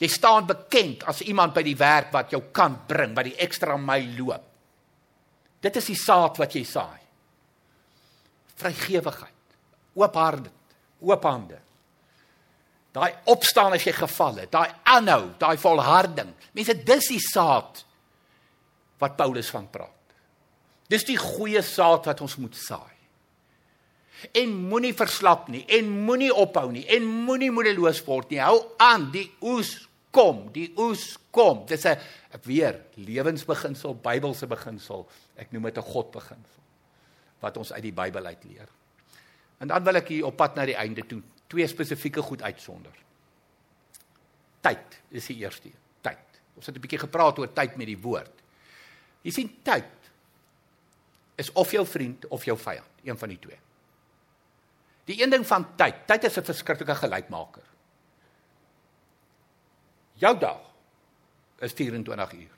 Jy 0.00 0.10
staan 0.10 0.46
bekend 0.48 1.04
as 1.06 1.22
iemand 1.22 1.54
by 1.54 1.62
die 1.62 1.76
werk 1.78 2.10
wat 2.14 2.32
jou 2.34 2.42
kan 2.54 2.80
bring, 2.88 3.14
wat 3.14 3.28
die 3.28 3.38
ekstra 3.40 3.76
myl 3.78 4.08
loop. 4.18 4.50
Dit 5.62 5.78
is 5.80 5.92
die 5.92 5.98
saad 5.98 6.38
wat 6.42 6.54
jy 6.54 6.64
saai. 6.66 7.00
Vrygewigheid, 8.58 9.54
oop 9.96 10.18
harte, 10.18 10.50
oop 11.06 11.24
hande. 11.24 11.60
Daai 12.94 13.10
opstaan 13.30 13.74
as 13.74 13.86
jy 13.86 13.94
geval 13.96 14.42
het, 14.42 14.52
daai 14.52 14.68
aanhou, 14.92 15.32
daai 15.38 15.56
volharding. 15.58 16.30
Mense, 16.54 16.76
dis 16.86 17.10
die 17.10 17.22
saad 17.22 17.80
wat 19.02 19.16
Paulus 19.18 19.50
van 19.50 19.66
praat. 19.70 19.90
Dis 20.90 21.06
die 21.06 21.18
goeie 21.18 21.62
saad 21.64 22.06
wat 22.10 22.20
ons 22.22 22.36
moet 22.42 22.54
saai. 22.58 22.93
En 24.32 24.54
moenie 24.68 24.94
verslap 24.94 25.48
nie 25.48 25.64
en 25.66 25.90
moenie 26.06 26.32
ophou 26.34 26.70
nie 26.72 26.86
en 26.86 27.04
moenie 27.04 27.50
moedeloos 27.50 28.04
word 28.06 28.30
nie. 28.30 28.40
Hou 28.40 28.60
aan, 28.78 29.10
die 29.12 29.30
oes 29.42 29.88
kom, 30.14 30.46
die 30.54 30.70
oes 30.78 31.18
kom. 31.34 31.66
Dis 31.66 31.84
'n 31.86 31.98
weer 32.44 32.80
lewensbeginsel, 32.94 33.94
Bybelse 33.94 34.46
beginsel. 34.46 35.08
Ek 35.36 35.52
noem 35.52 35.64
dit 35.64 35.78
'n 35.78 35.82
Godbeginsel 35.82 36.62
wat 37.40 37.56
ons 37.56 37.72
uit 37.72 37.82
die 37.82 37.92
Bybel 37.92 38.26
uit 38.26 38.44
leer. 38.44 38.68
En 39.58 39.68
dan 39.68 39.84
wil 39.84 39.96
ek 39.96 40.08
hier 40.08 40.26
op 40.26 40.36
pad 40.36 40.54
na 40.54 40.64
die 40.64 40.76
einde 40.76 41.06
toe 41.06 41.22
twee 41.46 41.66
spesifieke 41.66 42.22
goed 42.22 42.42
uitsonder. 42.42 42.92
Tyd 44.60 45.00
is 45.10 45.26
die 45.26 45.36
eerste. 45.36 45.70
Tyd. 46.00 46.40
Ons 46.56 46.66
het 46.66 46.76
'n 46.76 46.80
bietjie 46.80 46.98
gepraat 46.98 47.38
oor 47.38 47.52
tyd 47.52 47.76
met 47.76 47.86
die 47.86 47.98
woord. 47.98 48.42
Jy 49.22 49.30
sien 49.30 49.50
tyd 49.62 49.84
is 51.36 51.52
of 51.52 51.70
jou 51.70 51.86
vriend 51.86 52.26
of 52.28 52.44
jou 52.44 52.58
vyand, 52.58 52.90
een 53.04 53.18
van 53.18 53.28
die 53.28 53.38
twee. 53.38 53.58
Die 55.04 55.22
een 55.22 55.30
ding 55.30 55.46
van 55.46 55.66
tyd, 55.76 56.06
tyd 56.06 56.24
is 56.24 56.38
'n 56.38 56.44
verskriklike 56.44 56.94
gelykmaker. 56.94 57.62
Jou 60.12 60.38
dag 60.38 60.60
is 61.58 61.72
24 61.72 62.32
uur. 62.32 62.54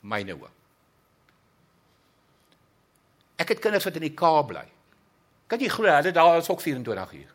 Myne 0.00 0.34
ook. 0.34 0.50
Ek 3.36 3.48
het 3.48 3.58
kinders 3.58 3.84
wat 3.84 3.94
in 3.94 4.00
die 4.00 4.14
Kaap 4.14 4.46
bly. 4.46 4.66
Kan 5.46 5.60
jy 5.62 5.68
glo 5.68 5.88
hulle 5.88 6.12
daar 6.12 6.38
is 6.38 6.48
ook 6.48 6.60
24 6.60 7.12
uur. 7.12 7.32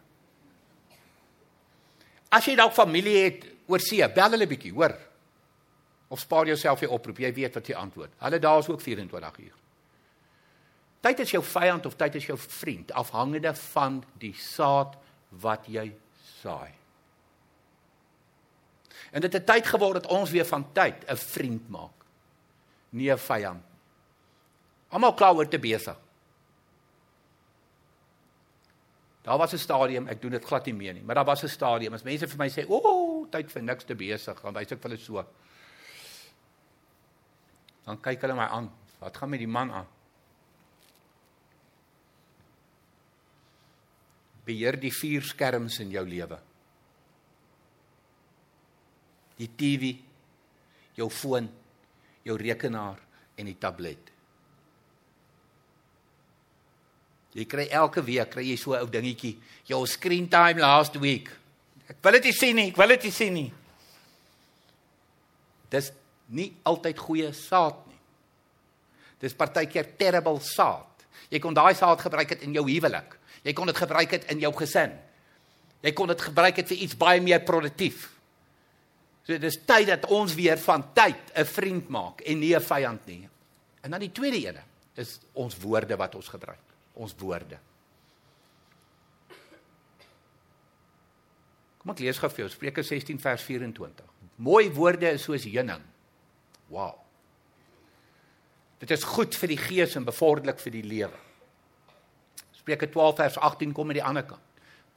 As 2.30 2.46
jy 2.46 2.56
dalk 2.56 2.74
familie 2.74 3.18
het 3.24 3.46
oor 3.68 3.80
see, 3.80 4.06
bel 4.14 4.30
hulle 4.30 4.48
bietjie, 4.48 4.74
hoor. 4.74 4.94
Of 6.08 6.20
spaar 6.20 6.46
jouself 6.46 6.80
jy 6.80 6.88
oproep, 6.88 7.20
jy 7.20 7.34
weet 7.34 7.54
wat 7.54 7.68
jy 7.68 7.76
antwoord. 7.76 8.12
Hulle 8.18 8.40
daar 8.40 8.60
is 8.60 8.70
ook 8.70 8.82
24 8.82 9.38
uur. 9.40 9.54
Tyd 11.06 11.22
is 11.22 11.36
jou 11.36 11.44
vyand 11.46 11.86
of 11.86 11.94
tyd 12.00 12.16
is 12.18 12.26
jou 12.26 12.38
vriend, 12.40 12.90
afhangende 12.98 13.52
van 13.76 14.00
die 14.18 14.34
saad 14.34 14.96
wat 15.44 15.68
jy 15.70 15.92
saai. 16.40 16.72
En 19.14 19.22
dit 19.22 19.38
het 19.38 19.46
tyd 19.46 19.70
geword 19.70 20.00
dat 20.00 20.10
ons 20.12 20.34
weer 20.34 20.48
van 20.50 20.66
tyd 20.74 21.06
'n 21.06 21.16
vriend 21.16 21.70
maak, 21.70 22.06
nie 22.90 23.12
'n 23.12 23.18
vyand. 23.18 23.64
Almal 24.90 25.14
klaar 25.14 25.36
oor 25.36 25.48
te 25.48 25.60
besig. 25.60 25.98
Daar 29.24 29.38
was 29.38 29.54
'n 29.54 29.58
stadium, 29.58 30.08
ek 30.08 30.22
doen 30.22 30.32
dit 30.32 30.46
glad 30.46 30.66
nie 30.66 30.74
meer 30.74 30.94
nie, 30.94 31.04
maar 31.04 31.16
daar 31.16 31.26
was 31.26 31.44
'n 31.44 31.48
stadium 31.48 31.94
as 31.94 32.04
mense 32.04 32.28
vir 32.28 32.38
my 32.38 32.50
sê, 32.50 32.66
"O, 32.68 32.78
oh, 32.78 33.30
tyd 33.30 33.52
vir 33.52 33.62
niks 33.62 33.84
te 33.84 33.96
besig," 33.96 34.42
dan 34.42 34.54
wys 34.54 34.72
ek 34.72 34.82
vir 34.82 34.92
hulle 34.92 35.02
so. 35.02 35.26
Dan 37.86 38.02
kyk 38.02 38.22
hulle 38.22 38.36
my 38.36 38.48
aan. 38.48 38.72
Wat 39.00 39.18
gaan 39.18 39.30
met 39.30 39.40
die 39.40 39.48
man 39.48 39.72
aan? 39.72 39.88
Beheer 44.46 44.78
die 44.80 44.94
vier 44.94 45.26
skerms 45.26 45.80
in 45.82 45.92
jou 45.94 46.04
lewe. 46.06 46.38
Die 49.36 49.50
TV, 49.58 49.96
jou 50.96 51.10
foon, 51.12 51.50
jou 52.26 52.36
rekenaar 52.40 53.02
en 53.36 53.50
die 53.50 53.58
tablet. 53.60 54.12
Jy 57.36 57.44
kry 57.52 57.66
elke 57.76 58.00
week 58.06 58.32
kry 58.32 58.46
jy 58.48 58.56
so 58.56 58.74
'n 58.74 58.82
ou 58.82 58.88
dingetjie, 58.88 59.36
jou 59.68 59.86
screen 59.86 60.30
time 60.30 60.62
last 60.62 60.96
week. 60.96 61.30
Ek 61.90 61.98
wil 62.02 62.14
dit 62.14 62.24
nie 62.24 62.34
sien 62.34 62.56
nie, 62.56 62.68
ek 62.70 62.78
wil 62.78 62.88
dit 62.88 63.04
nie 63.04 63.12
sien 63.12 63.34
nie. 63.34 63.54
Dis 65.70 65.92
nie 66.30 66.54
altyd 66.64 66.98
goeie 66.98 67.34
saad 67.34 67.76
nie. 67.88 68.00
Dis 69.20 69.34
partykeer 69.34 69.98
terrible 69.98 70.40
saad. 70.40 71.06
Jy 71.30 71.40
kon 71.40 71.54
daai 71.54 71.76
saad 71.76 72.02
gebruik 72.02 72.30
het 72.30 72.42
in 72.42 72.54
jou 72.54 72.64
huwelik. 72.64 73.18
Jy 73.46 73.54
kon 73.54 73.70
dit 73.70 73.78
gebruik 73.78 74.12
het 74.18 74.28
in 74.34 74.42
jou 74.42 74.52
gesin. 74.58 74.94
Jy 75.86 75.94
kon 75.94 76.10
dit 76.10 76.22
gebruik 76.22 76.58
het 76.58 76.68
vir 76.72 76.82
iets 76.82 76.98
baie 76.98 77.22
meer 77.22 77.44
produktief. 77.46 78.10
So 79.26 79.38
dis 79.42 79.58
tyd 79.66 79.90
dat 79.90 80.06
ons 80.14 80.34
weer 80.38 80.58
van 80.58 80.84
tyd 80.94 81.32
'n 81.36 81.46
vriend 81.46 81.90
maak 81.90 82.22
en 82.22 82.40
nie 82.40 82.56
'n 82.56 82.62
vyand 82.62 83.06
nie. 83.06 83.30
En 83.82 83.92
dan 83.92 84.00
die 84.00 84.12
tweede 84.12 84.38
ene 84.38 84.64
is 84.96 85.20
ons 85.34 85.58
woorde 85.58 85.96
wat 85.96 86.16
ons 86.16 86.28
gebruik 86.28 86.66
ons 86.96 87.16
woorde. 87.20 87.60
Kom 91.82 91.94
ek 91.94 92.00
lees 92.00 92.18
gou 92.18 92.30
vir 92.30 92.46
jou 92.46 92.50
Spreuke 92.50 92.84
16 92.84 93.20
vers 93.22 93.44
24. 93.46 94.14
Mooi 94.36 94.70
woorde 94.74 95.12
is 95.12 95.24
soos 95.28 95.46
heuning. 95.48 95.84
Wow. 96.72 96.96
Dit 98.82 98.92
is 98.92 99.06
goed 99.08 99.36
vir 99.36 99.54
die 99.54 99.62
gees 99.62 99.96
en 99.96 100.08
bevorderlik 100.08 100.60
vir 100.64 100.72
die 100.72 100.84
lewe. 100.84 101.25
Spreuke 102.66 102.90
12 102.90 103.16
vers 103.16 103.38
18 103.38 103.74
kom 103.78 103.92
aan 103.94 104.00
die 104.00 104.04
ander 104.04 104.26
kant. 104.26 104.42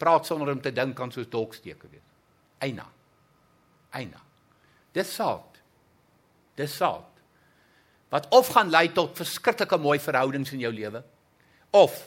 Praat 0.00 0.24
sonder 0.26 0.54
om 0.54 0.61
te 0.64 0.72
dink 0.72 0.94
kan 0.96 1.11
soos 1.12 1.28
dolksteke 1.28 1.90
wees. 1.92 2.14
Eina. 2.64 2.87
Eina. 3.92 4.22
Dis 4.96 5.11
saad. 5.12 5.59
Dis 6.57 6.72
saad. 6.81 7.20
Wat 8.09 8.31
of 8.33 8.48
gaan 8.54 8.72
lei 8.72 8.87
tot 8.96 9.12
verskriklike 9.20 9.76
mooi 9.76 9.98
verhoudings 10.00 10.54
in 10.57 10.64
jou 10.64 10.72
lewe 10.72 11.02
of 11.76 11.98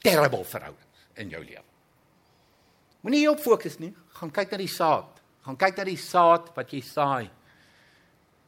terrible 0.00 0.40
verhoudings 0.48 1.04
in 1.20 1.36
jou 1.36 1.42
lewe. 1.44 1.66
Moenie 3.04 3.20
hierop 3.26 3.44
fokus 3.44 3.76
nie, 3.82 3.92
gaan 4.16 4.32
kyk 4.32 4.56
na 4.56 4.62
die 4.64 4.72
saad. 4.72 5.20
Gaan 5.44 5.60
kyk 5.60 5.76
na 5.76 5.88
die 5.90 6.00
saad 6.00 6.48
wat 6.56 6.72
jy 6.72 6.80
saai 6.80 7.28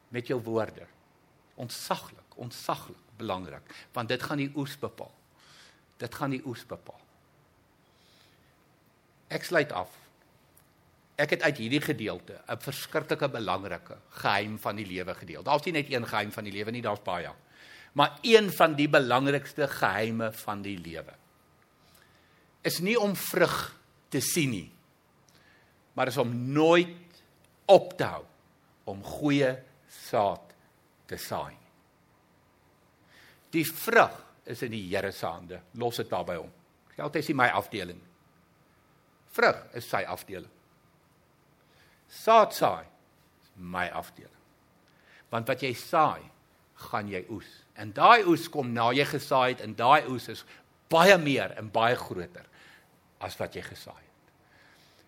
met 0.09 0.33
jou 0.33 0.41
woorde. 0.49 0.89
Ontsaglik, 1.61 2.41
ontsaglik 2.41 2.99
belangrik, 3.21 3.75
want 3.93 4.09
dit 4.09 4.23
gaan 4.25 4.41
die 4.41 4.53
oes 4.57 4.79
bepaal. 4.81 5.13
Dit 6.01 6.15
gaan 6.17 6.33
die 6.33 6.43
oes 6.49 6.65
bepaal. 6.67 7.01
Ek 9.31 9.45
sluit 9.47 9.73
af. 9.77 9.93
Ek 11.21 11.37
het 11.37 11.45
uit 11.45 11.61
hierdie 11.61 11.85
gedeelte 11.85 12.41
'n 12.49 12.59
verskriklike 12.59 13.29
belangrike 13.29 13.99
geheim 14.23 14.59
van 14.59 14.77
die 14.77 14.87
lewe 14.87 15.15
gedeel. 15.15 15.43
Daar's 15.43 15.65
nie 15.65 15.73
net 15.73 15.93
een 15.93 16.07
geheim 16.07 16.33
van 16.33 16.45
die 16.45 16.53
lewe 16.53 16.71
nie, 16.71 16.83
daar's 16.83 17.05
baie 17.05 17.31
maar 17.93 18.19
een 18.23 18.53
van 18.53 18.75
die 18.75 18.89
belangrikste 18.89 19.69
geheime 19.69 20.33
van 20.33 20.63
die 20.63 20.79
lewe 20.79 21.15
is 22.63 22.79
nie 22.79 22.99
om 23.01 23.17
vrug 23.17 23.57
te 24.09 24.21
sien 24.23 24.53
nie 24.55 24.69
maar 25.95 26.13
is 26.13 26.21
om 26.21 26.31
nooit 26.53 27.23
op 27.71 27.97
te 27.99 28.07
hou 28.07 28.25
om 28.91 29.03
goeie 29.05 29.51
saad 30.07 30.55
te 31.11 31.19
saai 31.19 31.57
die 33.51 33.67
vrug 33.67 34.15
is 34.51 34.63
in 34.67 34.75
die 34.75 34.87
Here 34.89 35.13
se 35.13 35.27
hande 35.27 35.61
los 35.75 36.01
dit 36.03 36.11
daar 36.11 36.27
by 36.27 36.39
hom 36.41 36.53
geld 36.97 37.17
is 37.17 37.31
nie 37.31 37.39
my 37.39 37.49
afdeling 37.55 38.03
vrug 39.37 39.63
is 39.79 39.89
sy 39.89 40.03
afdeling 40.05 40.53
saad 42.11 42.53
saai 42.57 42.85
is 42.85 43.51
my 43.57 43.89
afdeling 44.03 44.39
want 45.31 45.49
wat 45.49 45.63
jy 45.63 45.73
saai 45.79 46.23
gaan 46.91 47.11
jy 47.13 47.25
oes 47.31 47.61
En 47.81 47.95
daai 47.97 48.27
oes 48.29 48.49
kom 48.53 48.75
na 48.77 48.91
jy 48.93 49.07
gesaai 49.09 49.55
het 49.55 49.65
en 49.65 49.73
daai 49.77 50.05
oes 50.13 50.29
is 50.29 50.45
baie 50.93 51.17
meer 51.19 51.55
en 51.57 51.71
baie 51.73 51.97
groter 51.97 52.45
as 53.25 53.37
wat 53.41 53.57
jy 53.57 53.63
gesaai 53.65 53.97
het. 53.97 54.33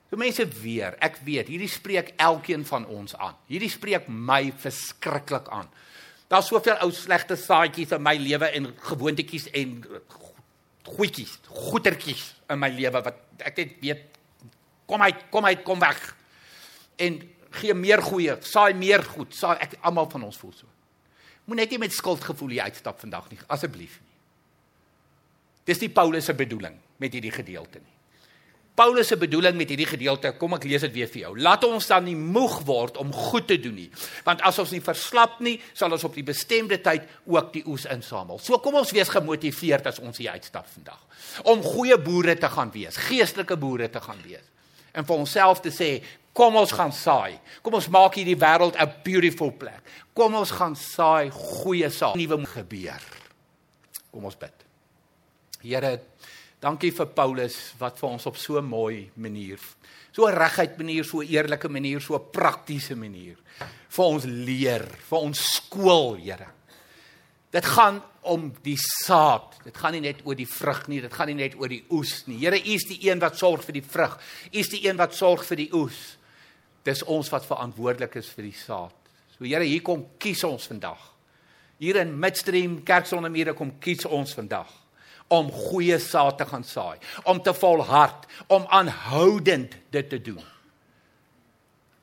So 0.09 0.21
mense 0.21 0.45
weer, 0.61 0.97
ek 1.05 1.19
weet, 1.25 1.51
hierdie 1.53 1.71
spreek 1.73 2.13
elkeen 2.21 2.65
van 2.69 2.87
ons 2.89 3.15
aan. 3.17 3.37
Hierdie 3.49 3.71
spreek 3.73 4.09
my 4.09 4.51
verskriklik 4.65 5.49
aan. 5.53 5.69
Daar's 6.33 6.49
soveel 6.49 6.79
ou 6.81 6.89
slegte 6.97 7.37
saadjies 7.37 7.93
in 7.93 8.01
my 8.01 8.15
lewe 8.17 8.49
en 8.57 8.71
gewoontetjies 8.89 9.51
en 9.59 9.75
goedjies, 10.95 11.35
goetertjies 11.69 12.23
in 12.51 12.61
my 12.61 12.71
lewe 12.73 13.03
wat 13.05 13.21
ek 13.45 13.61
net 13.61 13.75
weet 13.83 14.19
kom 14.89 15.05
uit, 15.05 15.21
kom 15.33 15.45
uit, 15.49 15.63
kom 15.67 15.81
weg. 15.81 16.01
En 17.01 17.21
gee 17.61 17.75
meer 17.77 18.03
goeie, 18.05 18.37
saai 18.49 18.73
meer 18.77 19.05
goed. 19.05 19.35
Saai 19.37 19.59
ek 19.61 19.77
almal 19.85 20.09
van 20.13 20.25
ons 20.29 20.41
voel 20.41 20.55
so. 20.57 20.69
Moet 21.49 21.63
net 21.63 21.75
nie 21.75 21.81
met 21.83 21.95
skuldgevoel 21.95 22.57
hier 22.57 22.69
uitstap 22.69 23.01
vandag 23.03 23.29
nie, 23.33 23.41
asseblief 23.53 23.99
nie. 24.01 24.13
Dis 25.69 25.81
nie 25.83 25.91
Paulus 25.95 26.27
se 26.27 26.35
bedoeling 26.35 26.79
met 27.03 27.15
hierdie 27.15 27.35
gedeelte 27.35 27.83
nie. 27.83 27.92
Paulus 28.75 29.11
se 29.13 29.19
bedoeling 29.21 29.57
met 29.59 29.69
hierdie 29.69 29.87
gedeelte, 29.87 30.31
kom 30.41 30.57
ek 30.57 30.65
lees 30.65 30.85
dit 30.87 30.95
weer 30.95 31.11
vir 31.13 31.21
jou. 31.27 31.33
Laat 31.45 31.67
ons 31.69 31.89
dan 31.91 32.07
nie 32.09 32.17
moeg 32.17 32.63
word 32.65 32.97
om 33.03 33.11
goed 33.13 33.47
te 33.51 33.59
doen 33.61 33.75
nie, 33.77 33.91
want 34.25 34.41
as 34.49 34.59
ons 34.63 34.73
nie 34.73 34.81
verslap 34.81 35.43
nie, 35.45 35.59
sal 35.77 35.93
ons 35.93 36.07
op 36.09 36.17
die 36.17 36.25
bestemde 36.25 36.79
tyd 36.81 37.05
ook 37.29 37.53
die 37.53 37.65
oes 37.69 37.85
insamel. 37.93 38.41
So 38.41 38.57
kom 38.65 38.81
ons 38.81 38.95
wees 38.97 39.13
gemotiveerd 39.13 39.91
as 39.93 40.01
ons 40.01 40.23
hier 40.23 40.33
uitstap 40.33 40.71
vandag 40.73 41.01
om 41.49 41.63
goeie 41.65 41.97
boere 42.01 42.35
te 42.37 42.49
gaan 42.49 42.73
wees, 42.73 42.97
geestelike 43.09 43.57
boere 43.61 43.91
te 43.93 44.01
gaan 44.01 44.19
wees. 44.25 44.49
En 44.93 45.07
vir 45.09 45.21
onsself 45.21 45.63
te 45.65 45.73
sê, 45.73 45.95
Kom 46.33 46.57
ons 46.57 46.73
gaan 46.73 46.93
saai. 46.97 47.37
Kom 47.61 47.75
ons 47.77 47.91
maak 47.93 48.15
hierdie 48.17 48.39
wêreld 48.41 48.77
'n 48.81 48.89
beautiful 49.05 49.53
plek. 49.53 49.83
Kom 50.15 50.35
ons 50.35 50.51
gaan 50.51 50.75
saai 50.75 51.31
goeie 51.31 51.91
saad. 51.91 52.17
Nuwe 52.17 52.47
gebeur. 52.47 53.03
Kom 54.11 54.25
ons 54.25 54.37
bid. 54.37 54.65
Here, 55.61 56.01
dankie 56.63 56.93
vir 56.95 57.11
Paulus 57.11 57.57
wat 57.81 57.99
vir 57.99 58.09
ons 58.09 58.27
op 58.31 58.37
so 58.39 58.59
'n 58.59 58.65
mooi 58.65 59.11
manier, 59.17 59.59
so 60.13 60.27
'n 60.27 60.35
reguit 60.35 60.79
manier, 60.79 61.05
so 61.05 61.21
'n 61.21 61.29
eerlike 61.29 61.69
manier, 61.69 62.01
so 62.01 62.15
'n 62.15 62.31
praktiese 62.31 62.95
manier 62.95 63.37
vir 63.89 64.05
ons 64.05 64.25
leer, 64.25 64.87
vir 65.09 65.19
ons 65.19 65.39
skool, 65.39 66.17
Here. 66.17 66.49
Dit 67.53 67.65
gaan 67.65 68.03
om 68.23 68.53
die 68.63 68.79
saad. 68.79 69.59
Dit 69.65 69.77
gaan 69.77 69.93
nie 69.93 70.01
net 70.01 70.23
oor 70.25 70.35
die 70.35 70.47
vrug 70.47 70.89
nie, 70.89 71.01
dit 71.01 71.13
gaan 71.13 71.29
nie 71.29 71.35
net 71.35 71.55
oor 71.55 71.69
die 71.69 71.85
oes 71.91 72.27
nie. 72.27 72.39
Here, 72.39 72.57
U 72.57 72.75
is 72.75 72.87
die 72.89 73.11
een 73.11 73.21
wat 73.21 73.37
sorg 73.37 73.63
vir 73.63 73.73
die 73.73 73.83
vrug. 73.83 74.19
U 74.53 74.59
is 74.59 74.69
die 74.69 74.87
een 74.89 74.97
wat 74.97 75.15
sorg 75.15 75.45
vir 75.45 75.57
die 75.57 75.71
oes. 75.73 76.17
Dis 76.85 77.03
ons 77.03 77.29
wat 77.31 77.47
verantwoordelik 77.47 78.17
is 78.17 78.29
vir 78.29 78.45
die 78.45 78.57
saad. 78.57 78.95
So 79.37 79.45
Here, 79.45 79.65
hier 79.65 79.83
kom 79.83 80.07
kies 80.19 80.45
ons 80.45 80.67
vandag. 80.67 81.13
Hier 81.79 81.97
in 81.97 82.19
Midstream 82.19 82.83
Kerk 82.85 83.07
sonder 83.07 83.31
mure 83.31 83.55
kom 83.55 83.79
kies 83.81 84.07
ons 84.07 84.33
vandag 84.35 84.82
om 85.33 85.49
goeie 85.53 85.99
saad 86.03 86.37
te 86.39 86.47
gaan 86.49 86.65
saai, 86.65 86.99
om 87.25 87.41
te 87.43 87.55
volhard, 87.57 88.27
om 88.53 88.67
aanhoudend 88.69 89.77
dit 89.95 90.09
te 90.09 90.21
doen. 90.21 90.45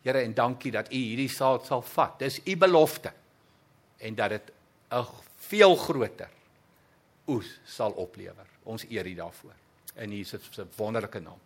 Here, 0.02 0.24
en 0.24 0.34
dankie 0.34 0.72
dat 0.74 0.90
U 0.92 0.98
hierdie 0.98 1.30
saad 1.30 1.68
sal 1.68 1.84
vat. 1.86 2.18
Dis 2.20 2.40
U 2.46 2.56
belofte 2.58 3.14
en 4.00 4.16
dat 4.16 4.30
dit 4.30 4.52
'n 4.92 5.06
veel 5.50 5.76
groter 5.76 6.30
oes 7.28 7.60
sal 7.66 7.92
oplewer. 7.92 8.48
Ons 8.64 8.86
eer 8.90 9.06
U 9.06 9.14
daarvoor 9.14 9.54
in 9.96 10.12
Jesus 10.12 10.48
se 10.52 10.66
wonderlike 10.76 11.20
naam. 11.20 11.40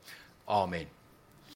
Amen. 0.45 1.02